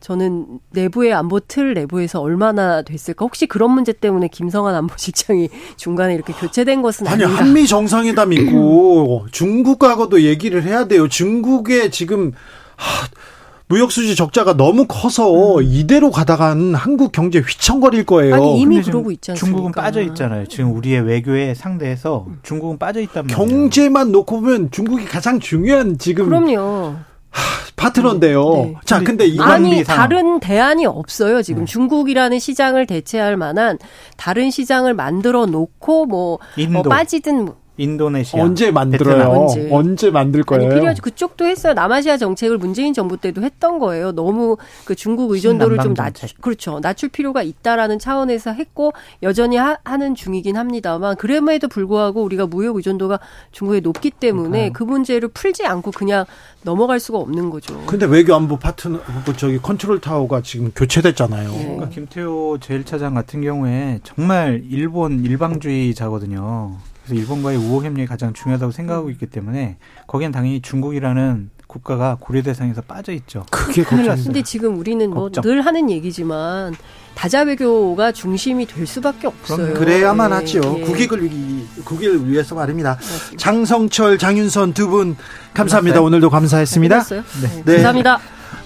저는 0.00 0.58
내부의 0.70 1.12
안보 1.12 1.38
틀 1.38 1.74
내부에서 1.74 2.20
얼마나 2.20 2.82
됐을까? 2.82 3.24
혹시 3.24 3.46
그런 3.46 3.70
문제 3.72 3.92
때문에 3.92 4.28
김성한 4.28 4.74
안보실장이 4.74 5.48
중간에 5.76 6.14
이렇게 6.14 6.32
교체된 6.32 6.82
것은 6.82 7.06
아니 7.06 7.22
아닌가? 7.24 7.42
한미 7.44 7.66
정상회담 7.66 8.32
있고 8.32 9.26
중국하고도 9.32 10.22
얘기를 10.22 10.64
해야 10.64 10.86
돼요. 10.88 11.08
중국에 11.08 11.90
지금 11.90 12.32
하, 12.76 13.06
무역 13.72 13.90
수지 13.90 14.14
적자가 14.14 14.58
너무 14.58 14.84
커서 14.86 15.56
음. 15.56 15.62
이대로 15.62 16.10
가다간 16.10 16.74
한국 16.74 17.10
경제 17.10 17.38
휘청거릴 17.38 18.04
거예요. 18.04 18.34
아니 18.34 18.60
이미 18.60 18.82
그러고 18.82 19.10
있지 19.10 19.30
않습니까? 19.30 19.46
중국은 19.46 19.72
빠져 19.72 20.02
있잖아요. 20.02 20.46
지금 20.46 20.76
우리의 20.76 21.00
외교에 21.00 21.54
상대해서 21.54 22.26
중국은 22.42 22.76
빠져 22.76 23.00
있단 23.00 23.26
말이에요. 23.26 23.34
경제만 23.34 24.12
놓고 24.12 24.42
보면 24.42 24.70
중국이 24.72 25.06
가장 25.06 25.40
중요한 25.40 25.96
지금 25.96 26.26
그럼요. 26.26 26.96
하, 27.30 27.42
파트너인데요. 27.76 28.52
네. 28.52 28.74
자, 28.84 29.02
근데 29.02 29.24
이 29.24 29.40
아니 29.40 29.82
다른 29.84 30.38
대안이 30.38 30.84
없어요. 30.84 31.40
지금 31.40 31.64
네. 31.64 31.72
중국이라는 31.72 32.38
시장을 32.38 32.86
대체할 32.86 33.38
만한 33.38 33.78
다른 34.18 34.50
시장을 34.50 34.92
만들어 34.92 35.46
놓고 35.46 36.04
뭐, 36.04 36.38
뭐 36.68 36.82
빠지든 36.82 37.61
인도네시아 37.76 38.42
언제 38.42 38.70
만들어요? 38.70 39.30
언제. 39.30 39.68
언제. 39.70 40.10
만들 40.10 40.42
거예요? 40.42 40.66
아니, 40.66 40.74
필요하지. 40.74 41.00
그쪽도 41.00 41.46
했어요. 41.46 41.72
남아시아 41.74 42.16
정책을 42.16 42.58
문재인 42.58 42.92
정부 42.92 43.16
때도 43.16 43.42
했던 43.42 43.78
거예요. 43.78 44.12
너무 44.12 44.56
그 44.84 44.94
중국 44.94 45.30
의존도를 45.30 45.78
좀 45.78 45.94
낮출 45.94 46.28
그렇죠. 46.40 46.80
낮출 46.80 47.08
필요가 47.08 47.42
있다라는 47.42 47.98
차원에서 47.98 48.52
했고 48.52 48.92
여전히 49.22 49.56
하, 49.56 49.78
는 49.96 50.14
중이긴 50.14 50.56
합니다만 50.56 51.16
그럼에도 51.16 51.68
불구하고 51.68 52.22
우리가 52.22 52.46
무역 52.46 52.76
의존도가 52.76 53.20
중국에 53.52 53.80
높기 53.80 54.10
때문에. 54.10 54.70
그 54.72 54.82
문제를 54.82 55.28
풀지 55.28 55.64
않고 55.66 55.90
그냥 55.92 56.24
넘어갈 56.62 57.00
수가 57.00 57.18
없는 57.18 57.50
거죠. 57.50 57.80
근데 57.86 58.06
외교안보 58.06 58.56
파트너 58.58 59.00
저기 59.36 59.58
컨트롤 59.58 60.00
타워가 60.00 60.40
지금 60.42 60.70
교체됐잖아요. 60.74 61.50
네. 61.50 61.62
그러니까 61.64 61.88
김태호 61.88 62.58
제일차장 62.60 63.14
같은 63.14 63.42
경우에 63.42 64.00
정말 64.02 64.62
일본 64.70 65.24
일방주의자거든요. 65.24 66.76
그래서 67.04 67.20
일본과의 67.20 67.58
우호 67.58 67.82
협력이 67.84 68.06
가장 68.06 68.32
중요하다고 68.32 68.72
생각하고 68.72 69.10
있기 69.10 69.26
때문에 69.26 69.76
거기엔 70.06 70.30
당연히 70.32 70.60
중국이라는 70.60 71.50
국가가 71.66 72.16
고려 72.20 72.42
대상에서 72.42 72.82
빠져 72.82 73.12
있죠. 73.12 73.46
그게 73.50 73.82
걱정입니다. 73.82 74.16
근데 74.24 74.42
지금 74.42 74.78
우리는 74.78 75.08
뭐 75.08 75.30
늘 75.30 75.62
하는 75.64 75.90
얘기지만 75.90 76.74
다자 77.14 77.42
외교가 77.42 78.12
중심이 78.12 78.66
될 78.66 78.86
수밖에 78.86 79.26
없어요. 79.26 79.72
그래야만 79.74 80.30
네. 80.30 80.36
하죠. 80.36 80.60
네. 80.60 80.80
국익을 80.82 81.24
위 81.24 81.66
국익을 81.84 82.28
위해서 82.28 82.54
말입니다. 82.54 82.94
맞습니다. 83.00 83.36
장성철, 83.38 84.18
장윤선 84.18 84.74
두 84.74 84.88
분 84.88 85.16
감사합니다. 85.54 85.94
끝났어요? 85.94 86.06
오늘도 86.06 86.28
감사했습니다. 86.30 87.02
네. 87.04 87.22
네. 87.64 87.72
감사합니다. 87.74 88.18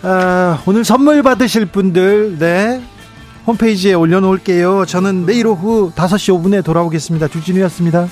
아, 0.03 0.62
오늘 0.66 0.85
선물 0.85 1.22
받으실 1.22 1.66
분들 1.66 2.38
네 2.38 2.83
홈페이지에 3.46 3.94
올려놓을게요. 3.94 4.87
저는 4.87 5.24
내일 5.24 5.46
오후 5.46 5.92
5시 5.94 6.42
5분에 6.42 6.64
돌아오겠습니다. 6.64 7.28
주진우였습니다. 7.28 8.09